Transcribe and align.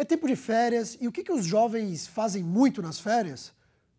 É 0.00 0.04
tempo 0.04 0.26
de 0.26 0.34
férias 0.34 0.96
e 0.98 1.06
o 1.06 1.12
que, 1.12 1.22
que 1.22 1.30
os 1.30 1.44
jovens 1.44 2.06
fazem 2.06 2.42
muito 2.42 2.80
nas 2.80 2.98
férias? 2.98 3.52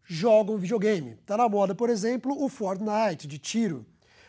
Jogam 0.03 0.57
videogame. 0.57 1.11
Está 1.11 1.37
na 1.37 1.47
moda, 1.47 1.75
por 1.75 1.91
exemplo, 1.91 2.43
o 2.43 2.49
Fortnite 2.49 3.27
de 3.27 3.37
tiro. 3.37 3.85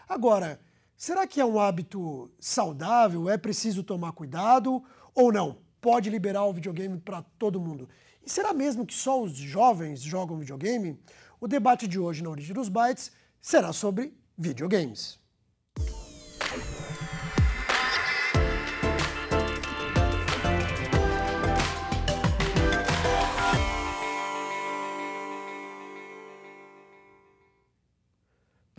Agora, 0.07 0.61
será 0.99 1.27
que 1.27 1.41
é 1.41 1.45
um 1.47 1.59
hábito 1.59 2.31
saudável? 2.39 3.27
É 3.27 3.39
preciso 3.39 3.83
tomar 3.83 4.13
cuidado 4.13 4.85
ou 5.15 5.33
não? 5.33 5.61
Pode 5.81 6.11
liberar 6.11 6.45
o 6.45 6.53
videogame 6.53 6.99
para 6.99 7.23
todo 7.39 7.59
mundo? 7.59 7.89
E 8.23 8.31
será 8.31 8.53
mesmo 8.53 8.85
que 8.85 8.93
só 8.93 9.23
os 9.23 9.33
jovens 9.33 10.03
jogam 10.03 10.39
videogame? 10.39 11.01
O 11.41 11.49
debate 11.49 11.89
de 11.89 11.99
hoje 11.99 12.23
na 12.23 12.29
Origem 12.29 12.53
dos 12.53 12.69
Bytes 12.69 13.11
será 13.41 13.73
sobre 13.73 14.13
videogames. 14.37 15.22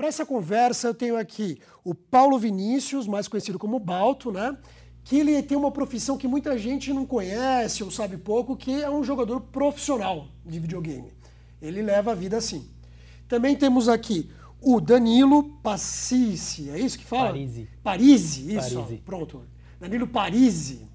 Para 0.04 0.10
essa 0.10 0.26
conversa, 0.26 0.90
eu 0.90 0.94
tenho 0.94 1.16
aqui 1.16 1.58
o 1.82 1.96
Paulo 1.96 2.38
Vinícius, 2.38 3.08
mais 3.08 3.26
conhecido 3.30 3.58
como 3.58 3.80
Balto, 3.80 4.34
né? 4.34 4.58
Que 5.02 5.20
ele 5.20 5.42
tem 5.42 5.58
uma 5.58 5.72
profissão 5.72 6.18
que 6.18 6.28
muita 6.28 6.58
gente 6.58 6.92
não 6.92 7.06
conhece 7.06 7.86
ou 7.86 7.90
sabe 7.90 8.18
pouco, 8.18 8.58
que 8.58 8.84
é 8.84 8.90
um 8.90 9.02
jogador 9.02 9.40
profissional 9.40 10.28
de 10.46 10.60
videogame. 10.60 11.14
Ele 11.62 11.82
leva 11.82 12.12
a 12.12 12.16
vida 12.16 12.36
assim. 12.36 12.68
Também 13.30 13.56
temos 13.56 13.88
aqui 13.88 14.30
o 14.60 14.82
Danilo 14.82 15.42
Passici, 15.64 16.70
é 16.70 16.78
isso 16.78 17.00
que 17.00 17.06
fala? 17.06 17.30
Parisi. 17.30 17.70
Parisi, 17.82 18.56
isso. 18.58 18.76
Parisi. 18.82 19.02
Pronto. 19.06 19.46
Danilo 19.80 20.06
Parisi, 20.06 20.86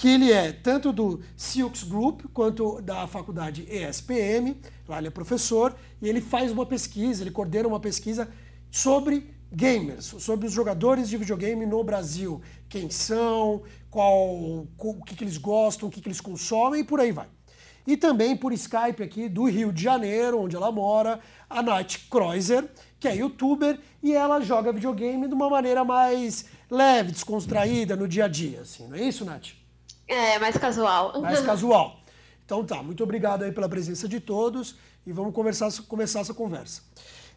que 0.00 0.08
ele 0.08 0.32
é 0.32 0.50
tanto 0.50 0.94
do 0.94 1.20
Silks 1.36 1.82
Group 1.82 2.22
quanto 2.32 2.80
da 2.80 3.06
faculdade 3.06 3.68
ESPM, 3.70 4.56
lá 4.88 4.96
ele 4.96 5.08
é 5.08 5.10
professor, 5.10 5.76
e 6.00 6.08
ele 6.08 6.22
faz 6.22 6.50
uma 6.50 6.64
pesquisa, 6.64 7.22
ele 7.22 7.30
coordena 7.30 7.68
uma 7.68 7.78
pesquisa 7.78 8.26
sobre 8.70 9.30
gamers, 9.52 10.06
sobre 10.06 10.46
os 10.46 10.54
jogadores 10.54 11.06
de 11.06 11.18
videogame 11.18 11.66
no 11.66 11.84
Brasil. 11.84 12.40
Quem 12.66 12.88
são, 12.88 13.62
qual, 13.90 14.26
o 14.26 15.04
que, 15.04 15.14
que 15.14 15.22
eles 15.22 15.36
gostam, 15.36 15.90
o 15.90 15.92
que, 15.92 16.00
que 16.00 16.08
eles 16.08 16.22
consomem 16.22 16.80
e 16.80 16.84
por 16.84 16.98
aí 16.98 17.12
vai. 17.12 17.28
E 17.86 17.94
também 17.94 18.34
por 18.34 18.54
Skype 18.54 19.02
aqui 19.02 19.28
do 19.28 19.44
Rio 19.50 19.70
de 19.70 19.82
Janeiro, 19.82 20.40
onde 20.40 20.56
ela 20.56 20.72
mora, 20.72 21.20
a 21.48 21.62
Nath 21.62 22.08
Kreuzer, 22.10 22.66
que 22.98 23.06
é 23.06 23.16
youtuber, 23.16 23.78
e 24.02 24.14
ela 24.14 24.40
joga 24.40 24.72
videogame 24.72 25.28
de 25.28 25.34
uma 25.34 25.50
maneira 25.50 25.84
mais 25.84 26.46
leve, 26.70 27.12
descontraída 27.12 27.94
no 27.94 28.08
dia 28.08 28.24
a 28.24 28.28
dia, 28.28 28.62
assim, 28.62 28.88
não 28.88 28.96
é 28.96 29.02
isso, 29.02 29.26
Nath? 29.26 29.59
É, 30.10 30.40
mais 30.40 30.56
casual. 30.56 31.20
Mais 31.22 31.40
casual. 31.40 32.00
Então 32.44 32.64
tá, 32.64 32.82
muito 32.82 33.00
obrigado 33.04 33.44
aí 33.44 33.52
pela 33.52 33.68
presença 33.68 34.08
de 34.08 34.18
todos 34.18 34.74
e 35.06 35.12
vamos 35.12 35.32
conversar, 35.32 35.70
começar 35.86 36.18
essa 36.18 36.34
conversa. 36.34 36.82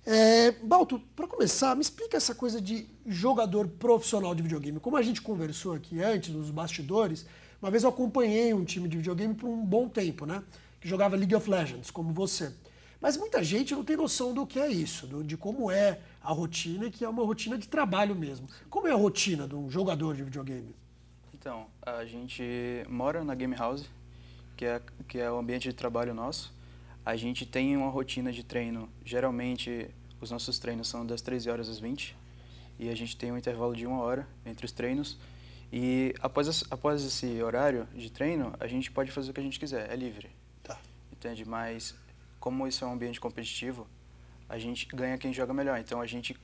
É, 0.03 0.51
Balto, 0.53 0.99
para 1.15 1.27
começar, 1.27 1.75
me 1.75 1.83
explica 1.83 2.17
essa 2.17 2.33
coisa 2.33 2.59
de 2.59 2.89
jogador 3.05 3.67
profissional 3.67 4.33
de 4.33 4.41
videogame. 4.41 4.79
Como 4.79 4.97
a 4.97 5.03
gente 5.03 5.21
conversou 5.21 5.73
aqui 5.73 6.01
antes, 6.01 6.33
nos 6.33 6.49
bastidores, 6.49 7.27
uma 7.61 7.69
vez 7.69 7.83
eu 7.83 7.89
acompanhei 7.89 8.55
um 8.55 8.65
time 8.65 8.89
de 8.89 8.97
videogame 8.97 9.35
por 9.35 9.47
um 9.47 9.63
bom 9.63 9.87
tempo, 9.87 10.25
né? 10.25 10.43
Que 10.81 10.89
jogava 10.89 11.15
League 11.15 11.35
of 11.35 11.47
Legends, 11.47 11.91
como 11.91 12.11
você. 12.11 12.51
Mas 12.99 13.15
muita 13.15 13.43
gente 13.43 13.75
não 13.75 13.83
tem 13.83 13.95
noção 13.95 14.33
do 14.33 14.47
que 14.47 14.59
é 14.59 14.67
isso, 14.67 15.05
do, 15.05 15.23
de 15.23 15.37
como 15.37 15.69
é 15.69 15.99
a 16.23 16.33
rotina, 16.33 16.89
que 16.89 17.05
é 17.05 17.07
uma 17.07 17.23
rotina 17.23 17.55
de 17.55 17.67
trabalho 17.67 18.15
mesmo. 18.15 18.47
Como 18.67 18.87
é 18.87 18.91
a 18.91 18.95
rotina 18.95 19.47
de 19.47 19.55
um 19.55 19.69
jogador 19.69 20.15
de 20.15 20.23
videogame? 20.23 20.73
Então, 21.43 21.67
a 21.81 22.05
gente 22.05 22.41
mora 22.87 23.21
na 23.21 23.35
Game 23.35 23.53
House, 23.53 23.89
que 24.55 24.63
é, 24.63 24.81
que 25.09 25.19
é 25.19 25.29
o 25.29 25.37
ambiente 25.37 25.67
de 25.67 25.75
trabalho 25.75 26.13
nosso. 26.13 26.53
A 27.05 27.17
gente 27.17 27.45
tem 27.45 27.75
uma 27.75 27.89
rotina 27.89 28.31
de 28.31 28.45
treino, 28.45 28.87
geralmente 29.03 29.89
os 30.21 30.31
nossos 30.31 30.57
treinos 30.57 30.87
são 30.87 31.05
das 31.05 31.21
13 31.21 31.49
horas 31.49 31.67
às 31.67 31.79
20 31.79 32.15
e 32.79 32.87
a 32.87 32.95
gente 32.95 33.17
tem 33.17 33.29
um 33.29 33.37
intervalo 33.37 33.75
de 33.75 33.85
uma 33.85 33.99
hora 33.99 34.25
entre 34.45 34.65
os 34.65 34.71
treinos. 34.71 35.17
E 35.69 36.15
após, 36.21 36.63
após 36.71 37.03
esse 37.03 37.43
horário 37.43 37.89
de 37.93 38.09
treino, 38.09 38.53
a 38.57 38.65
gente 38.65 38.89
pode 38.89 39.11
fazer 39.11 39.31
o 39.31 39.33
que 39.33 39.41
a 39.41 39.43
gente 39.43 39.59
quiser, 39.59 39.91
é 39.91 39.97
livre. 39.97 40.29
Tá. 40.63 40.79
Entende? 41.11 41.43
Mas 41.43 41.93
como 42.39 42.65
isso 42.65 42.85
é 42.85 42.87
um 42.87 42.93
ambiente 42.93 43.19
competitivo, 43.19 43.85
a 44.47 44.57
gente 44.57 44.85
ganha 44.95 45.17
quem 45.17 45.33
joga 45.33 45.53
melhor. 45.53 45.77
Então 45.77 45.99
a 45.99 46.07
gente, 46.07 46.39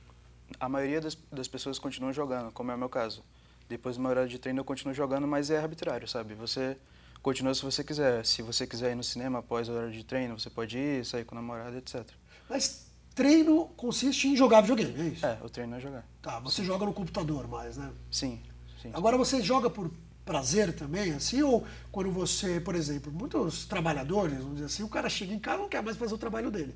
a 0.60 0.68
maioria 0.68 1.00
das, 1.00 1.16
das 1.32 1.48
pessoas 1.48 1.78
continuam 1.78 2.12
jogando, 2.12 2.52
como 2.52 2.70
é 2.70 2.74
o 2.74 2.78
meu 2.78 2.90
caso. 2.90 3.24
Depois 3.70 3.94
do 3.94 4.02
meu 4.02 4.10
horário 4.10 4.28
de 4.28 4.36
treino 4.36 4.58
eu 4.58 4.64
continuo 4.64 4.92
jogando, 4.92 5.28
mas 5.28 5.48
é 5.48 5.56
arbitrário, 5.56 6.08
sabe? 6.08 6.34
Você 6.34 6.76
continua 7.22 7.54
se 7.54 7.62
você 7.62 7.84
quiser. 7.84 8.26
Se 8.26 8.42
você 8.42 8.66
quiser 8.66 8.90
ir 8.90 8.96
no 8.96 9.04
cinema 9.04 9.38
após 9.38 9.68
o 9.68 9.72
horário 9.72 9.92
de 9.92 10.02
treino, 10.02 10.36
você 10.36 10.50
pode 10.50 10.76
ir, 10.76 11.06
sair 11.06 11.24
com 11.24 11.36
o 11.36 11.38
namorado, 11.40 11.76
etc. 11.76 12.04
Mas 12.48 12.90
treino 13.14 13.66
consiste 13.76 14.26
em 14.26 14.36
jogar 14.36 14.62
videogame, 14.62 15.00
é 15.00 15.04
isso? 15.04 15.24
É, 15.24 15.38
o 15.40 15.48
treino 15.48 15.76
é 15.76 15.80
jogar. 15.80 16.04
Tá, 16.20 16.40
você 16.40 16.64
joga 16.64 16.84
no 16.84 16.92
computador 16.92 17.46
mais, 17.46 17.76
né? 17.76 17.92
Sim, 18.10 18.40
sim. 18.82 18.90
Agora 18.92 19.16
você 19.16 19.40
joga 19.40 19.70
por 19.70 19.88
prazer 20.24 20.74
também, 20.74 21.12
assim, 21.12 21.40
ou 21.40 21.64
quando 21.92 22.10
você, 22.10 22.58
por 22.58 22.74
exemplo, 22.74 23.12
muitos 23.12 23.66
trabalhadores, 23.66 24.38
vamos 24.38 24.54
dizer 24.54 24.66
assim, 24.66 24.82
o 24.82 24.88
cara 24.88 25.08
chega 25.08 25.32
em 25.32 25.38
casa 25.38 25.58
e 25.58 25.62
não 25.62 25.68
quer 25.68 25.80
mais 25.80 25.96
fazer 25.96 26.12
o 26.12 26.18
trabalho 26.18 26.50
dele. 26.50 26.74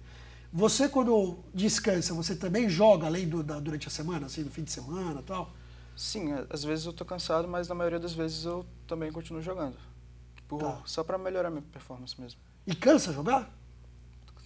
Você, 0.52 0.88
quando 0.88 1.40
descansa, 1.52 2.14
você 2.14 2.36
também 2.36 2.68
joga 2.68 3.08
além 3.08 3.28
do, 3.28 3.42
da, 3.42 3.58
durante 3.58 3.88
a 3.88 3.90
semana, 3.90 4.26
assim, 4.26 4.44
no 4.44 4.50
fim 4.52 4.62
de 4.62 4.70
semana 4.70 5.18
e 5.18 5.24
tal? 5.24 5.52
Sim, 5.96 6.30
às 6.50 6.64
vezes 6.64 6.86
eu 6.86 6.92
tô 6.92 7.04
cansado, 7.04 7.46
mas 7.46 7.68
na 7.68 7.74
maioria 7.74 8.00
das 8.00 8.12
vezes 8.12 8.44
eu 8.44 8.66
também 8.86 9.12
continuo 9.12 9.40
jogando. 9.40 9.76
Por, 10.48 10.60
Tá. 10.60 10.82
Só 10.84 11.04
para 11.04 11.16
melhorar 11.16 11.50
minha 11.50 11.62
performance 11.62 12.20
mesmo. 12.20 12.40
E 12.66 12.74
cansa 12.74 13.12
jogar? 13.12 13.50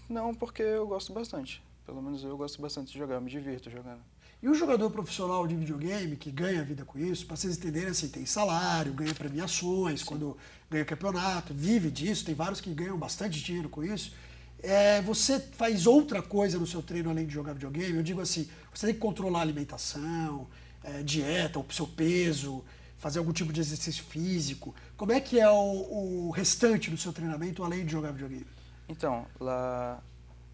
Não, 0.09 0.35
porque 0.35 0.63
eu 0.63 0.87
gosto 0.87 1.13
bastante. 1.13 1.63
Pelo 1.85 2.03
menos 2.03 2.23
eu 2.23 2.37
gosto 2.37 2.61
bastante 2.61 2.93
de 2.93 2.99
jogar, 2.99 3.15
eu 3.15 3.21
me 3.21 3.31
divirto 3.31 3.71
jogando. 3.71 4.01
E 4.41 4.49
o 4.49 4.55
jogador 4.55 4.89
profissional 4.91 5.47
de 5.47 5.57
videogame 5.57 6.17
que 6.17 6.31
ganha 6.31 6.63
vida 6.63 6.85
com 6.85 6.99
isso, 6.99 7.27
para 7.27 7.35
vocês 7.35 7.57
entenderem 7.57 7.89
assim, 7.89 8.09
tem 8.09 8.25
salário, 8.25 8.93
ganha 8.93 9.13
premiações 9.13 10.05
quando 10.05 10.37
ganha 10.71 10.85
campeonato, 10.85 11.53
vive 11.53 11.91
disso, 11.91 12.25
tem 12.25 12.35
vários 12.35 12.61
que 12.61 12.73
ganham 12.73 12.97
bastante 12.97 13.43
dinheiro 13.43 13.69
com 13.69 13.83
isso. 13.83 14.13
É, 14.61 15.03
você 15.03 15.41
faz 15.41 15.87
outra 15.87 16.23
coisa 16.23 16.59
no 16.59 16.67
seu 16.67 16.83
treino 16.83 17.11
além 17.11 17.27
de 17.27 17.35
jogar 17.35 17.53
videogame? 17.53 17.97
Eu 17.97 18.03
digo 18.03 18.21
assim, 18.21 18.49
você 18.73 18.87
tem 18.87 18.95
que 18.95 19.01
controlar 19.01 19.41
a 19.41 19.43
alimentação, 19.43 20.47
é, 20.83 21.03
dieta, 21.03 21.59
o 21.59 21.73
seu 21.73 21.87
peso, 21.87 22.65
fazer 22.99 23.19
algum 23.19 23.33
tipo 23.33 23.53
de 23.53 23.61
exercício 23.61 24.05
físico. 24.05 24.75
Como 24.97 25.13
é 25.13 25.21
que 25.21 25.39
é 25.39 25.51
o, 25.51 26.27
o 26.27 26.31
restante 26.31 26.91
do 26.91 26.97
seu 26.97 27.13
treinamento 27.13 27.65
além 27.65 27.85
de 27.85 27.93
jogar 27.93 28.13
videogame? 28.13 28.47
Então, 28.89 29.27
lá 29.39 30.03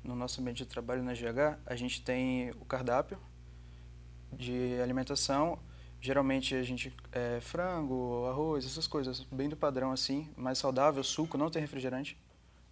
no 0.02 0.14
nosso 0.14 0.40
ambiente 0.40 0.58
de 0.58 0.66
trabalho 0.66 1.02
na 1.02 1.14
GH, 1.14 1.58
a 1.64 1.74
gente 1.74 2.02
tem 2.02 2.50
o 2.60 2.64
cardápio 2.64 3.18
de 4.32 4.80
alimentação. 4.82 5.58
Geralmente 6.00 6.54
a 6.54 6.62
gente 6.62 6.92
é 7.12 7.40
frango, 7.40 8.26
arroz, 8.26 8.66
essas 8.66 8.86
coisas, 8.86 9.24
bem 9.32 9.48
do 9.48 9.56
padrão 9.56 9.90
assim, 9.90 10.28
mais 10.36 10.58
saudável, 10.58 11.02
suco, 11.02 11.38
não 11.38 11.50
tem 11.50 11.62
refrigerante. 11.62 12.18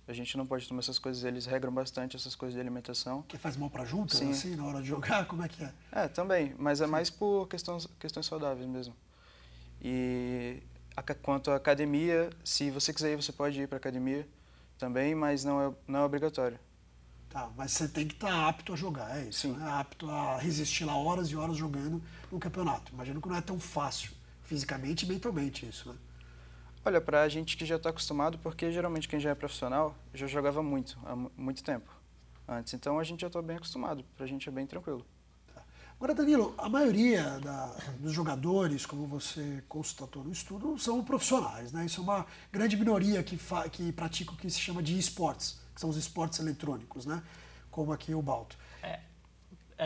A 0.07 0.13
gente 0.13 0.37
não 0.37 0.45
pode 0.45 0.67
tomar 0.67 0.81
essas 0.81 0.99
coisas, 0.99 1.23
eles 1.23 1.47
regram 1.47 1.73
bastante 1.73 2.17
essas 2.17 2.35
coisas 2.35 2.55
de 2.55 2.61
alimentação. 2.61 3.23
Que 3.23 3.39
faz 3.39 3.57
mal 3.57 3.71
para 3.71 3.85
juntas, 3.85 4.19
Sim. 4.19 4.31
assim, 4.31 4.57
na 4.57 4.65
hora 4.65 4.83
de 4.83 4.89
jogar? 4.89 5.27
Como 5.27 5.43
é 5.43 5.49
que 5.49 5.63
é? 5.63 5.73
É, 5.93 6.09
também, 6.09 6.55
mas 6.59 6.81
é 6.81 6.87
mais 6.87 7.09
por 7.09 7.47
questões, 7.47 7.87
questões 8.01 8.27
saudáveis 8.27 8.67
mesmo. 8.67 8.95
E 9.81 10.61
a, 10.97 11.03
quanto 11.15 11.51
à 11.51 11.57
academia, 11.57 12.31
se 12.45 12.71
você 12.71 12.93
quiser 12.93 13.13
ir, 13.13 13.17
você 13.17 13.33
pode 13.33 13.61
ir 13.61 13.69
para 13.69 13.79
academia 13.79 14.27
também, 14.77 15.15
mas 15.15 15.45
não 15.45 15.63
é, 15.63 15.73
não 15.87 16.01
é 16.01 16.05
obrigatório. 16.05 16.59
Tá, 17.31 17.51
mas 17.57 17.73
você 17.73 17.89
tem 17.89 18.07
que 18.07 18.15
estar 18.15 18.49
apto 18.49 18.75
a 18.75 18.77
jogar, 18.77 19.19
é 19.19 19.29
isso? 19.29 19.41
Sim. 19.41 19.53
Né? 19.53 19.67
Apto 19.71 20.11
a 20.11 20.37
resistir 20.37 20.85
lá 20.85 20.97
horas 20.97 21.29
e 21.29 21.37
horas 21.37 21.57
jogando 21.57 22.03
no 22.31 22.39
campeonato. 22.39 22.93
Imagino 22.93 23.23
que 23.23 23.29
não 23.29 23.37
é 23.37 23.41
tão 23.41 23.59
fácil, 23.59 24.13
fisicamente 24.43 25.07
e 25.07 25.09
mentalmente, 25.09 25.65
isso, 25.65 25.89
né? 25.89 25.97
Olha, 26.85 27.01
pra 27.01 27.29
gente 27.29 27.57
que 27.57 27.65
já 27.65 27.77
está 27.77 27.91
acostumado, 27.91 28.39
porque 28.39 28.71
geralmente 28.73 29.09
quem 29.09 29.21
já 29.21 29.31
é 29.31 29.35
profissional 29.35 29.95
já 30.13 30.27
jogava 30.27 30.63
muito, 30.63 30.99
há 31.05 31.15
mu- 31.15 31.31
muito 31.37 31.63
tempo 31.63 31.89
antes. 32.49 32.75
Então 32.75 32.99
a 32.99 33.05
gente 33.05 33.21
já 33.21 33.29
está 33.29 33.41
bem 33.41 33.57
acostumado, 33.57 34.05
pra 34.17 34.27
gente 34.27 34.49
é 34.49 34.53
bem 34.53 34.67
tranquilo. 34.67 35.07
Agora, 35.97 36.17
Danilo, 36.17 36.53
a 36.59 36.69
maioria 36.69 37.39
da- 37.39 37.77
dos 38.01 38.13
jogadores, 38.13 38.85
como 38.85 39.07
você 39.07 39.63
constatou 39.69 40.25
no 40.25 40.33
estudo, 40.33 40.77
são 40.77 41.05
profissionais, 41.05 41.71
né? 41.71 41.87
Isso 41.87 42.01
é 42.01 42.03
uma 42.03 42.27
grande 42.51 42.77
minoria 42.77 43.23
que, 43.23 43.37
fa- 43.37 43.69
que 43.69 43.93
pratica 43.93 44.33
o 44.33 44.37
que 44.37 44.51
se 44.51 44.59
chama 44.59 44.83
de 44.83 44.99
esportes, 44.99 45.61
que 45.73 45.81
são 45.81 45.89
os 45.89 45.97
esportes 45.97 46.41
eletrônicos, 46.41 47.07
né? 47.07 47.23
Como 47.71 47.93
aqui 47.93 48.13
o 48.13 48.21
Balto. 48.21 48.59
É, 48.83 48.99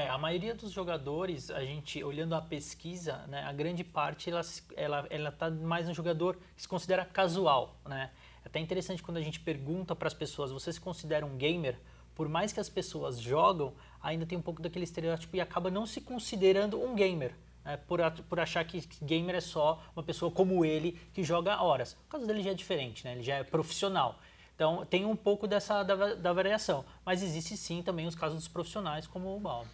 a 0.08 0.18
maioria 0.18 0.54
dos 0.54 0.72
jogadores, 0.72 1.50
a 1.50 1.64
gente 1.64 2.02
olhando 2.02 2.34
a 2.34 2.40
pesquisa, 2.42 3.18
né, 3.28 3.42
a 3.42 3.52
grande 3.52 3.84
parte 3.84 4.30
ela 4.30 4.42
ela 4.76 5.06
ela 5.10 5.32
tá 5.32 5.50
mais 5.50 5.88
no 5.88 5.94
jogador 5.94 6.36
que 6.54 6.62
se 6.62 6.68
considera 6.68 7.04
casual, 7.04 7.76
né? 7.86 8.10
É 8.44 8.48
até 8.48 8.60
interessante 8.60 9.02
quando 9.02 9.16
a 9.16 9.20
gente 9.20 9.40
pergunta 9.40 9.94
para 9.94 10.08
as 10.08 10.14
pessoas, 10.14 10.50
você 10.50 10.72
se 10.72 10.80
considera 10.80 11.24
um 11.24 11.36
gamer? 11.36 11.78
Por 12.14 12.28
mais 12.28 12.52
que 12.52 12.60
as 12.60 12.68
pessoas 12.68 13.18
jogam, 13.20 13.74
ainda 14.02 14.24
tem 14.24 14.38
um 14.38 14.42
pouco 14.42 14.62
daquele 14.62 14.84
estereótipo 14.84 15.36
e 15.36 15.40
acaba 15.40 15.70
não 15.70 15.84
se 15.84 16.00
considerando 16.00 16.80
um 16.80 16.94
gamer, 16.94 17.34
né, 17.64 17.76
por, 17.76 18.00
por 18.28 18.40
achar 18.40 18.64
que 18.64 18.80
gamer 19.02 19.34
é 19.34 19.40
só 19.40 19.82
uma 19.94 20.02
pessoa 20.02 20.30
como 20.30 20.64
ele 20.64 20.92
que 21.12 21.22
joga 21.22 21.60
horas. 21.62 21.92
O 22.06 22.08
caso 22.08 22.26
dele 22.26 22.42
já 22.42 22.52
é 22.52 22.54
diferente, 22.54 23.04
né? 23.04 23.12
ele 23.12 23.22
já 23.22 23.36
é 23.36 23.44
profissional. 23.44 24.18
Então 24.54 24.86
tem 24.86 25.04
um 25.04 25.14
pouco 25.14 25.46
dessa 25.46 25.82
da, 25.82 26.14
da 26.14 26.32
variação. 26.32 26.84
Mas 27.04 27.22
existe 27.22 27.56
sim 27.56 27.82
também 27.82 28.06
os 28.06 28.14
casos 28.14 28.38
dos 28.38 28.48
profissionais, 28.48 29.06
como 29.06 29.36
o 29.36 29.38
Baldo. 29.38 29.68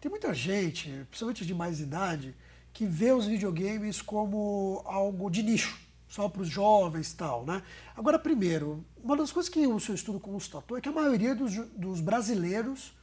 Tem 0.00 0.10
muita 0.10 0.32
gente, 0.32 0.88
principalmente 1.10 1.44
de 1.44 1.54
mais 1.54 1.78
idade, 1.78 2.34
que 2.72 2.86
vê 2.86 3.12
os 3.12 3.26
videogames 3.26 4.00
como 4.00 4.80
algo 4.86 5.28
de 5.28 5.42
nicho, 5.42 5.78
só 6.08 6.26
para 6.26 6.40
os 6.40 6.48
jovens 6.48 7.12
e 7.12 7.16
tal, 7.16 7.44
né? 7.44 7.62
Agora, 7.94 8.18
primeiro, 8.18 8.82
uma 9.02 9.14
das 9.14 9.30
coisas 9.30 9.50
que 9.50 9.66
o 9.66 9.78
seu 9.78 9.94
estudo 9.94 10.18
constatou 10.18 10.78
é 10.78 10.80
que 10.80 10.88
a 10.88 10.92
maioria 10.92 11.34
dos, 11.34 11.54
dos 11.76 12.00
brasileiros 12.00 12.94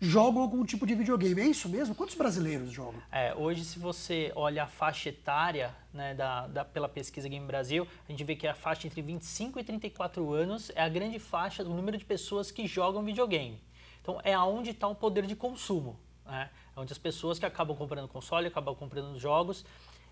jogam 0.00 0.40
algum 0.40 0.64
tipo 0.64 0.86
de 0.86 0.94
videogame. 0.94 1.42
É 1.42 1.46
isso 1.46 1.68
mesmo? 1.68 1.94
Quantos 1.94 2.14
brasileiros 2.14 2.70
jogam? 2.70 3.02
É, 3.12 3.34
hoje, 3.34 3.62
se 3.62 3.78
você 3.78 4.32
olha 4.34 4.64
a 4.64 4.66
faixa 4.66 5.10
etária 5.10 5.74
né, 5.92 6.14
da, 6.14 6.46
da, 6.46 6.64
pela 6.64 6.88
pesquisa 6.88 7.28
Game 7.28 7.46
Brasil, 7.46 7.86
a 8.08 8.10
gente 8.10 8.24
vê 8.24 8.34
que 8.34 8.46
a 8.46 8.54
faixa 8.54 8.86
entre 8.86 9.02
25 9.02 9.60
e 9.60 9.64
34 9.64 10.32
anos 10.32 10.70
é 10.74 10.82
a 10.82 10.88
grande 10.88 11.18
faixa 11.18 11.62
do 11.62 11.70
número 11.70 11.98
de 11.98 12.04
pessoas 12.04 12.50
que 12.50 12.66
jogam 12.66 13.02
videogame. 13.04 13.62
Então, 14.00 14.18
é 14.24 14.32
aonde 14.32 14.70
está 14.70 14.86
o 14.86 14.94
poder 14.94 15.26
de 15.26 15.36
consumo. 15.36 15.98
Né? 16.26 16.50
É 16.76 16.80
onde 16.80 16.92
as 16.92 16.98
pessoas 16.98 17.38
que 17.38 17.46
acabam 17.46 17.76
comprando 17.76 18.08
console, 18.08 18.46
acabam 18.46 18.74
comprando 18.74 19.18
jogos, 19.18 19.64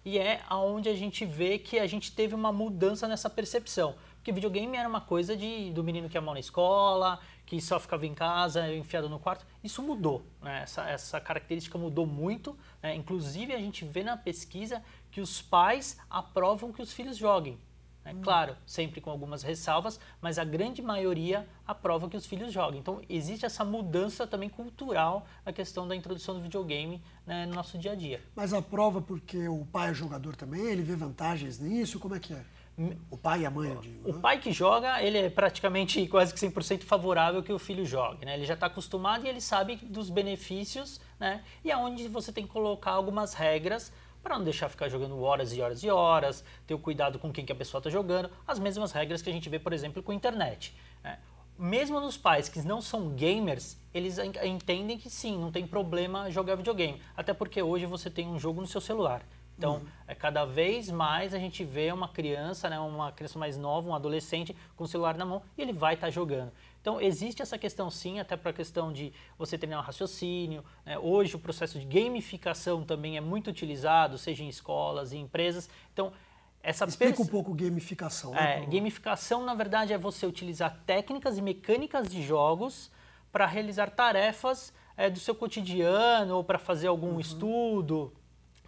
e 0.05 0.19
é 0.19 0.43
aonde 0.49 0.89
a 0.89 0.95
gente 0.95 1.25
vê 1.25 1.59
que 1.59 1.79
a 1.79 1.87
gente 1.87 2.13
teve 2.13 2.35
uma 2.35 2.53
mudança 2.53 3.09
nessa 3.09 3.31
percepção. 3.31 3.95
Porque 4.17 4.33
videogame 4.33 4.77
era 4.77 4.89
uma 4.89 5.01
coisa 5.01 5.37
de, 5.37 5.71
do 5.73 5.83
menino 5.83 6.09
que 6.09 6.17
é 6.17 6.21
mal 6.21 6.35
na 6.35 6.41
escola, 6.41 7.19
que 7.47 7.61
só 7.61 7.79
ficava 7.81 8.07
em 8.07 8.15
casa, 8.15 8.71
enfiado 8.75 9.09
no 9.09 9.19
quarto. 9.19 9.47
Isso 9.63 9.83
mudou, 9.83 10.27
né? 10.43 10.63
essa, 10.63 10.89
essa 10.89 11.21
característica 11.21 11.77
mudou 11.79 12.07
muito. 12.07 12.57
Né? 12.83 12.95
Inclusive, 12.95 13.55
a 13.55 13.59
gente 13.59 13.85
vê 13.85 14.03
na 14.03 14.17
pesquisa 14.17 14.83
que 15.11 15.21
os 15.21 15.41
pais 15.41 15.99
aprovam 16.09 16.73
que 16.73 16.83
os 16.83 16.93
filhos 16.93 17.17
joguem. 17.17 17.59
Né? 18.05 18.13
Hum. 18.13 18.21
Claro, 18.23 18.57
sempre 18.67 19.01
com 19.01 19.11
algumas 19.11 19.43
ressalvas, 19.43 19.99
mas 20.21 20.39
a 20.39 20.45
grande 20.45 20.83
maioria 20.83 21.47
aprova 21.67 22.09
que 22.09 22.17
os 22.17 22.27
filhos 22.27 22.53
joguem. 22.53 22.81
Então, 22.81 23.01
existe 23.09 23.47
essa 23.47 23.65
mudança 23.65 24.27
também 24.27 24.49
cultural 24.49 25.27
na 25.45 25.53
questão 25.53 25.89
da 25.89 25.97
introdução 25.97 26.35
do 26.35 26.41
videogame 26.41 27.03
né, 27.27 27.47
no 27.47 27.55
nosso 27.55 27.79
dia 27.79 27.93
a 27.93 27.95
dia. 27.95 28.23
Mas 28.35 28.53
aprova 28.53 29.01
porque 29.01 29.49
o 29.49 29.65
pai 29.67 29.91
é 29.91 29.95
jogador 29.95 30.37
também? 30.37 30.67
Ele 30.67 30.83
vê 30.83 30.95
vantagens 30.95 31.59
nisso? 31.59 31.99
Como 31.99 32.15
é 32.15 32.21
que 32.21 32.35
é? 32.35 32.45
O 33.09 33.17
pai 33.17 33.43
e 33.43 33.47
a 33.47 33.51
mãe, 33.51 33.71
eu 33.71 33.81
digo. 33.81 34.11
O 34.11 34.15
né? 34.15 34.19
pai 34.21 34.41
que 34.41 34.51
joga, 34.51 35.01
ele 35.01 35.19
é 35.19 35.31
praticamente 35.31 36.05
quase 36.09 36.35
que 36.35 36.41
100% 36.41 36.83
favorável 36.83 37.41
que 37.41 37.53
o 37.53 37.59
filho 37.59 37.87
jogue. 37.87 38.25
Né? 38.25 38.35
Ele 38.35 38.45
já 38.45 38.55
está 38.55 38.67
acostumado 38.67 39.25
e 39.25 39.29
ele 39.29 39.41
sabe 39.41 39.77
dos 39.77 40.11
benefícios 40.11 41.01
né? 41.19 41.43
e 41.63 41.71
aonde 41.71 42.09
você 42.09 42.33
tem 42.33 42.45
que 42.45 42.53
colocar 42.53 42.91
algumas 42.91 43.33
regras 43.33 43.93
para 44.25 44.39
não 44.39 44.45
deixar 44.45 44.71
ficar 44.71 44.89
jogando 44.89 45.21
horas 45.23 45.53
e 45.53 45.61
horas 45.61 45.85
e 45.85 45.91
horas, 45.91 46.43
ter 46.67 46.73
o 46.73 46.79
cuidado 46.79 47.19
com 47.19 47.31
quem 47.31 47.45
que 47.45 47.53
a 47.53 47.55
pessoa 47.55 47.79
está 47.79 47.91
jogando, 47.91 48.31
as 48.47 48.59
mesmas 48.59 48.91
regras 48.91 49.21
que 49.21 49.29
a 49.29 49.33
gente 49.33 49.51
vê, 49.51 49.59
por 49.59 49.75
exemplo, 49.75 50.03
com 50.03 50.13
a 50.13 50.15
internet. 50.15 50.75
Né? 51.03 51.19
Mesmo 51.59 52.01
nos 52.01 52.17
pais 52.17 52.49
que 52.49 52.61
não 52.63 52.81
são 52.81 53.11
gamers, 53.11 53.77
eles 53.93 54.19
entendem 54.19 54.97
que 54.97 55.11
sim, 55.11 55.39
não 55.39 55.53
tem 55.53 55.67
problema 55.67 56.31
jogar 56.31 56.57
videogame. 56.57 57.01
Até 57.15 57.35
porque 57.35 57.63
hoje 57.63 57.85
você 57.85 58.09
tem 58.11 58.27
um 58.27 58.39
jogo 58.39 58.63
no 58.63 58.67
seu 58.67 58.81
celular. 58.81 59.23
Então, 59.57 59.75
uhum. 59.75 59.87
é, 60.09 60.15
cada 60.15 60.45
vez 60.45 60.91
mais 60.91 61.33
a 61.33 61.39
gente 61.39 61.63
vê 61.63 61.93
uma 61.93 62.09
criança, 62.09 62.69
né, 62.69 62.79
uma 62.81 63.13
criança 63.13 63.39
mais 63.39 63.57
nova, 63.57 63.89
um 63.89 63.95
adolescente 63.95 64.57
com 64.75 64.85
o 64.85 64.89
celular 64.89 65.17
na 65.17 65.25
mão 65.25 65.43
e 65.57 65.63
ele 65.63 65.73
vai 65.73 65.95
estar 65.95 66.09
tá 66.09 66.11
jogando. 66.11 66.51
Então, 66.85 67.01
existe 67.01 67.41
essa 67.41 67.57
questão 67.57 67.89
sim, 67.89 68.21
até 68.21 68.37
para 68.37 68.51
a 68.51 68.53
questão 68.53 68.93
de 68.93 69.11
você 69.39 69.57
treinar 69.57 69.81
um 69.81 69.83
raciocínio. 69.83 70.63
Né? 70.85 70.99
Hoje, 70.99 71.35
o 71.35 71.39
processo 71.39 71.81
de 71.81 71.87
gamificação 71.87 72.85
também 72.85 73.17
é 73.17 73.23
muito 73.23 73.49
utilizado, 73.49 74.19
seja 74.19 74.45
em 74.45 74.51
escolas 74.51 75.11
e 75.11 75.17
empresas. 75.17 75.71
Então, 75.95 76.13
essa 76.63 76.85
Explica 76.85 77.23
um 77.23 77.27
pouco 77.27 77.55
gamificação. 77.55 78.33
Né, 78.33 78.65
é, 78.65 78.67
gamificação, 78.67 79.43
na 79.43 79.55
verdade, 79.55 79.95
é 79.95 79.99
você 79.99 80.27
utilizar 80.27 80.79
técnicas 80.85 81.39
e 81.39 81.43
mecânicas 81.43 82.07
de 82.07 82.23
jogos 82.23 82.91
para 83.33 83.47
realizar 83.47 83.89
tarefas 83.89 84.71
é, 84.95 85.09
do 85.09 85.19
seu 85.19 85.35
cotidiano 85.35 86.37
ou 86.37 86.45
para 86.45 86.59
fazer 86.59 86.89
algum 86.89 87.13
uhum. 87.13 87.21
estudo, 87.21 88.13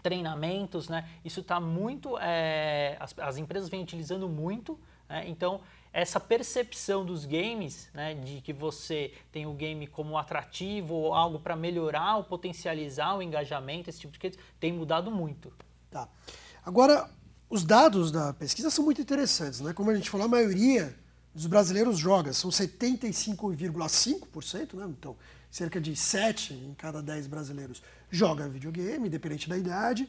treinamentos, 0.02 0.88
né? 0.88 1.06
Isso 1.22 1.40
está 1.40 1.60
muito, 1.60 2.16
é, 2.19 2.96
as, 2.98 3.14
as, 3.19 3.36
empresas 3.36 3.69
vêm 3.69 3.82
utilizando 3.82 4.26
muito, 4.26 4.80
né? 5.06 5.28
então 5.28 5.60
essa 5.96 6.20
percepção 6.20 7.04
dos 7.06 7.25
games, 7.25 7.88
né, 7.94 8.14
de 8.14 8.43
que 8.43 8.52
você 8.52 9.14
tem 9.32 9.46
o 9.46 9.54
game 9.54 9.87
como 9.87 10.19
atrativo 10.19 10.93
ou 10.93 11.14
algo 11.14 11.38
para 11.38 11.56
melhorar 11.56 12.19
ou 12.19 12.25
potencializar 12.25 13.16
o 13.16 13.22
engajamento, 13.22 13.88
esse 13.88 14.00
tipo 14.00 14.12
de 14.12 14.19
coisa, 14.19 14.37
tem 14.60 14.75
mudado 14.75 15.10
muito. 15.10 15.50
Tá. 15.90 16.06
Agora, 16.62 17.08
os 17.48 17.64
dados 17.64 18.12
da 18.12 18.34
pesquisa 18.34 18.69
são 18.69 18.84
muito 18.84 19.00
interessantes, 19.00 19.62
né? 19.62 19.72
Como 19.72 19.90
a 19.90 19.94
gente 19.94 20.10
falou, 20.10 20.26
a 20.26 20.28
maioria 20.28 20.94
dos 21.34 21.46
brasileiros 21.46 21.96
joga, 21.96 22.34
são 22.34 22.50
75,5%, 22.50 24.75
né? 24.75 24.84
Então, 24.90 25.16
cerca 25.50 25.81
de 25.81 25.96
7 25.96 26.52
em 26.52 26.75
cada 26.75 27.00
10 27.00 27.26
brasileiros 27.26 27.82
joga 28.10 28.46
videogame, 28.46 29.08
independente 29.08 29.48
da 29.48 29.56
idade. 29.56 30.06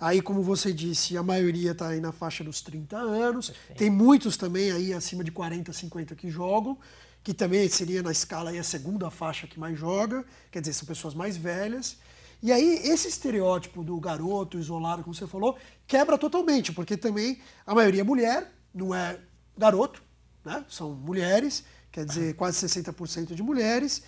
Aí, 0.00 0.22
como 0.22 0.42
você 0.42 0.72
disse, 0.72 1.16
a 1.16 1.22
maioria 1.22 1.72
está 1.72 1.88
aí 1.88 2.00
na 2.00 2.12
faixa 2.12 2.44
dos 2.44 2.60
30 2.60 2.96
anos. 2.96 3.50
Perfeito. 3.50 3.78
Tem 3.78 3.90
muitos 3.90 4.36
também 4.36 4.70
aí 4.70 4.92
acima 4.92 5.24
de 5.24 5.32
40, 5.32 5.72
50 5.72 6.14
que 6.14 6.30
jogam, 6.30 6.78
que 7.22 7.34
também 7.34 7.68
seria 7.68 8.02
na 8.02 8.12
escala 8.12 8.50
aí 8.50 8.58
a 8.58 8.64
segunda 8.64 9.10
faixa 9.10 9.46
que 9.46 9.58
mais 9.58 9.76
joga, 9.76 10.24
quer 10.52 10.60
dizer, 10.60 10.72
são 10.74 10.86
pessoas 10.86 11.14
mais 11.14 11.36
velhas. 11.36 11.96
E 12.40 12.52
aí, 12.52 12.80
esse 12.84 13.08
estereótipo 13.08 13.82
do 13.82 13.98
garoto 13.98 14.58
isolado, 14.58 15.02
como 15.02 15.12
você 15.12 15.26
falou, 15.26 15.58
quebra 15.86 16.16
totalmente, 16.16 16.72
porque 16.72 16.96
também 16.96 17.40
a 17.66 17.74
maioria 17.74 18.02
é 18.02 18.04
mulher, 18.04 18.52
não 18.72 18.94
é 18.94 19.18
garoto, 19.56 20.00
né? 20.44 20.64
são 20.68 20.92
mulheres, 20.92 21.64
quer 21.90 22.04
dizer, 22.04 22.36
quase 22.36 22.64
60% 22.64 23.34
de 23.34 23.42
mulheres. 23.42 24.04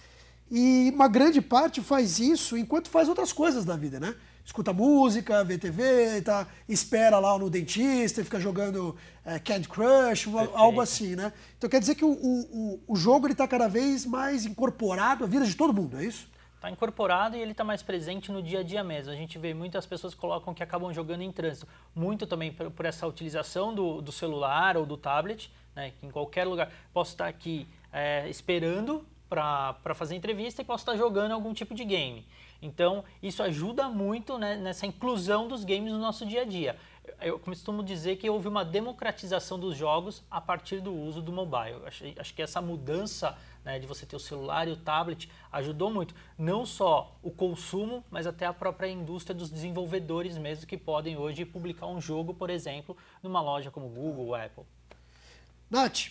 E 0.49 0.93
uma 0.95 1.09
grande 1.09 1.41
parte 1.41 1.81
faz 1.81 2.21
isso 2.21 2.57
enquanto 2.57 2.89
faz 2.89 3.09
outras 3.09 3.33
coisas 3.33 3.65
da 3.65 3.77
vida, 3.77 3.99
né? 3.99 4.15
Escuta 4.45 4.73
música, 4.73 5.45
vê 5.45 5.59
TV, 5.59 6.23
tá, 6.23 6.47
espera 6.69 7.19
lá 7.19 7.39
no 7.39 7.49
dentista, 7.49 8.25
fica 8.25 8.41
jogando 8.41 8.97
é, 9.25 9.39
Candy 9.39 9.69
Crush, 9.69 10.27
Perfeito. 10.27 10.57
algo 10.57 10.81
assim, 10.81 11.15
né? 11.15 11.33
Então 11.57 11.71
quer 11.71 11.81
dizer 11.81 11.95
que 11.95 12.05
o, 12.05 12.11
o, 12.11 12.81
o 12.89 12.97
jogo 12.97 13.29
está 13.29 13.47
cada 13.47 13.69
vez 13.69 14.05
mais 14.05 14.45
incorporado 14.45 15.25
à 15.25 15.27
vida 15.27 15.47
de 15.47 15.55
todo 15.55 15.73
mundo, 15.73 15.99
é 15.99 16.05
isso? 16.05 16.29
Está 16.61 16.71
incorporado 16.71 17.39
e 17.39 17.41
ele 17.41 17.53
está 17.53 17.65
mais 17.65 17.83
presente 17.83 18.31
no 18.31 18.43
dia 18.43 18.61
a 18.61 18.63
dia 18.63 18.85
mesmo. 18.85 19.11
A 19.11 19.17
gente 19.17 19.39
vê 19.39 19.55
muitas 19.55 19.87
pessoas 19.87 20.15
colocam 20.15 20.53
que 20.53 20.63
acabam 20.63 20.93
jogando 20.93 21.23
em 21.23 21.33
trânsito. 21.33 21.67
Muito 21.95 22.27
também 22.27 22.53
por, 22.53 22.71
por 22.71 22.85
essa 22.85 23.07
utilização 23.07 23.75
do, 23.75 24.03
do, 24.03 24.13
celular 24.13 24.77
ou 24.77 24.85
do 24.85 24.95
tablet, 24.95 25.51
né? 25.75 25.95
Em 26.03 26.11
qualquer 26.11 26.47
lugar. 26.47 26.71
Posso 26.93 27.13
estar 27.13 27.29
aqui 27.29 27.67
é, 27.91 28.29
esperando 28.29 29.07
para 29.27 29.95
fazer 29.95 30.17
entrevista 30.17 30.61
e 30.61 30.65
posso 30.65 30.83
estar 30.83 30.97
jogando 30.99 31.33
algum 31.33 31.55
tipo 31.55 31.75
de 31.75 31.83
game. 31.83 32.27
Então, 32.63 33.05
isso 33.23 33.43
ajuda 33.43 33.89
muito 33.89 34.39
né, 34.39 34.57
nessa 34.57 34.87
inclusão 34.87 35.49
dos 35.49 35.65
games 35.65 35.93
no 35.93 35.99
nosso 35.99 36.27
dia 36.27 36.43
a 36.43 36.45
dia. 36.45 36.77
Eu 37.21 37.39
costumo 37.39 37.83
dizer 37.83 38.17
que 38.17 38.29
houve 38.29 38.47
uma 38.47 38.65
democratização 38.65 39.59
dos 39.59 39.77
jogos 39.77 40.23
a 40.31 40.41
partir 40.41 40.81
do 40.81 40.93
uso 40.93 41.21
do 41.21 41.33
mobile. 41.33 41.83
Acho, 41.87 42.05
acho 42.19 42.35
que 42.35 42.43
essa 42.43 42.61
mudança 42.61 43.37
né, 43.65 43.79
de 43.79 43.87
você 43.87 44.07
ter 44.07 44.17
o 44.17 44.21
celular 44.21 44.69
e 44.69 44.73
o 44.73 44.77
tablet 44.77 45.29
ajudou 45.51 45.91
muito. 45.91 46.15
Não 46.39 46.65
só 46.65 47.17
o 47.23 47.31
consumo, 47.31 48.05
mas 48.11 48.27
até 48.27 48.47
a 48.47 48.53
própria 48.53 48.89
indústria 48.89 49.35
dos 49.35 49.51
desenvolvedores 49.51 50.39
mesmo 50.39 50.67
que 50.67 50.77
podem 50.77 51.17
hoje 51.17 51.45
publicar 51.45 51.87
um 51.87 52.01
jogo, 52.01 52.33
por 52.33 52.51
exemplo, 52.51 52.97
numa 53.23 53.41
loja 53.41 53.71
como 53.71 53.89
Google 53.89 54.27
ou 54.27 54.35
Apple. 54.35 54.65
Nath, 55.69 56.11